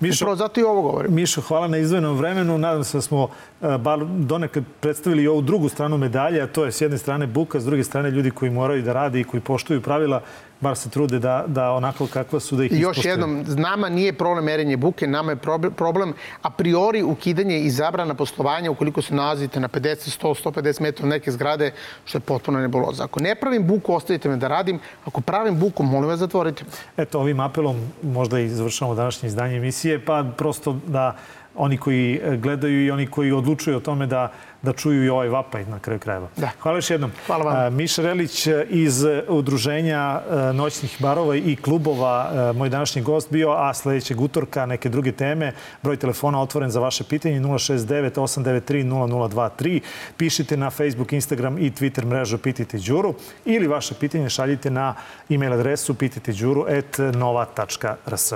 Mišo, 0.00 0.24
Upravo 0.24 0.36
zato 0.36 0.60
i 0.60 0.64
ovo 0.64 0.82
govorim. 0.82 1.14
Mišo, 1.14 1.40
hvala 1.40 1.68
na 1.68 1.78
izvojenom 1.78 2.16
vremenu. 2.16 2.58
Nadam 2.58 2.84
se 2.84 2.98
da 2.98 3.02
smo 3.02 3.28
e, 3.62 3.78
bar 3.78 4.04
donekle 4.04 4.62
predstavili 4.80 5.22
i 5.22 5.28
ovu 5.28 5.42
drugu 5.42 5.68
stranu 5.68 5.98
medalje, 5.98 6.42
a 6.42 6.46
to 6.46 6.64
je 6.64 6.72
s 6.72 6.80
jedne 6.80 6.98
strane 6.98 7.26
buka, 7.26 7.60
s 7.60 7.64
druge 7.64 7.84
strane 7.84 8.10
ljudi 8.10 8.30
koji 8.30 8.50
moraju 8.50 8.82
da 8.82 8.92
rade 8.92 9.20
i 9.20 9.24
koji 9.24 9.40
poštuju 9.40 9.82
pravila 9.82 10.22
bar 10.60 10.76
se 10.76 10.90
trude 10.90 11.18
da, 11.18 11.44
da 11.46 11.70
onako 11.72 12.06
kakva 12.06 12.40
su 12.40 12.56
da 12.56 12.64
ih 12.64 12.80
Još 12.80 13.04
jednom, 13.04 13.44
nama 13.46 13.88
nije 13.88 14.12
problem 14.12 14.44
merenje 14.44 14.76
buke, 14.76 15.06
nama 15.06 15.32
je 15.32 15.36
problem 15.76 16.14
a 16.42 16.50
priori 16.50 17.02
ukidanje 17.02 17.60
i 17.60 17.70
zabrana 17.70 18.14
poslovanja 18.14 18.70
ukoliko 18.70 19.02
se 19.02 19.14
nalazite 19.14 19.60
na 19.60 19.68
50, 19.68 20.22
100, 20.22 20.50
150 20.50 20.80
metara 20.80 21.08
neke 21.08 21.32
zgrade, 21.32 21.72
što 22.04 22.18
je 22.18 22.22
potpuno 22.22 22.58
nebuloza. 22.58 23.04
Ako 23.04 23.20
ne 23.20 23.34
pravim 23.34 23.66
buku, 23.66 23.94
ostavite 23.94 24.28
me 24.28 24.36
da 24.36 24.48
radim. 24.48 24.78
Ako 25.04 25.20
pravim 25.20 25.60
buku, 25.60 25.82
molim 25.82 26.08
vas 26.08 26.18
zatvorite. 26.18 26.64
Eto, 26.96 27.20
ovim 27.20 27.40
apelom 27.40 27.76
možda 28.02 28.40
i 28.40 28.48
završamo 28.48 28.94
današnje 28.94 29.26
izdanje 29.26 29.56
emisije, 29.56 30.04
pa 30.04 30.24
prosto 30.36 30.78
da 30.86 31.16
oni 31.56 31.76
koji 31.76 32.20
gledaju 32.36 32.84
i 32.84 32.90
oni 32.90 33.06
koji 33.06 33.32
odlučuju 33.32 33.76
o 33.76 33.80
tome 33.80 34.06
da 34.06 34.32
da 34.66 34.72
čuju 34.72 35.04
i 35.04 35.08
ovaj 35.08 35.28
vapaj 35.28 35.64
na 35.64 35.78
kraju 35.78 36.00
krajeva. 36.00 36.28
Da. 36.36 36.50
Hvala 36.60 36.78
još 36.78 36.90
jednom. 36.90 37.12
Hvala 37.26 37.44
vam. 37.44 37.74
Miša 37.74 38.02
Relić 38.02 38.46
iz 38.68 39.04
Udruženja 39.28 40.20
noćnih 40.54 40.96
barova 40.98 41.36
i 41.36 41.56
klubova, 41.56 42.52
moj 42.56 42.68
današnji 42.68 43.02
gost 43.02 43.30
bio, 43.30 43.50
a 43.50 43.74
sledećeg 43.74 44.20
utorka 44.20 44.66
neke 44.66 44.88
druge 44.88 45.12
teme. 45.12 45.52
Broj 45.82 45.96
telefona 45.96 46.42
otvoren 46.42 46.70
za 46.70 46.80
vaše 46.80 47.04
pitanje 47.04 47.40
069 47.40 48.10
893 48.10 48.84
0023. 48.84 49.80
Pišite 50.16 50.56
na 50.56 50.70
Facebook, 50.70 51.12
Instagram 51.12 51.58
i 51.58 51.70
Twitter 51.70 52.04
mrežu 52.04 52.38
Pitajte 52.38 52.78
Đuru 52.78 53.14
ili 53.44 53.66
vaše 53.66 53.94
pitanje 53.94 54.30
šaljite 54.30 54.70
na 54.70 54.94
e-mail 55.30 55.52
adresu 55.52 55.94
pitajteđuru.nova.rs. 55.94 58.32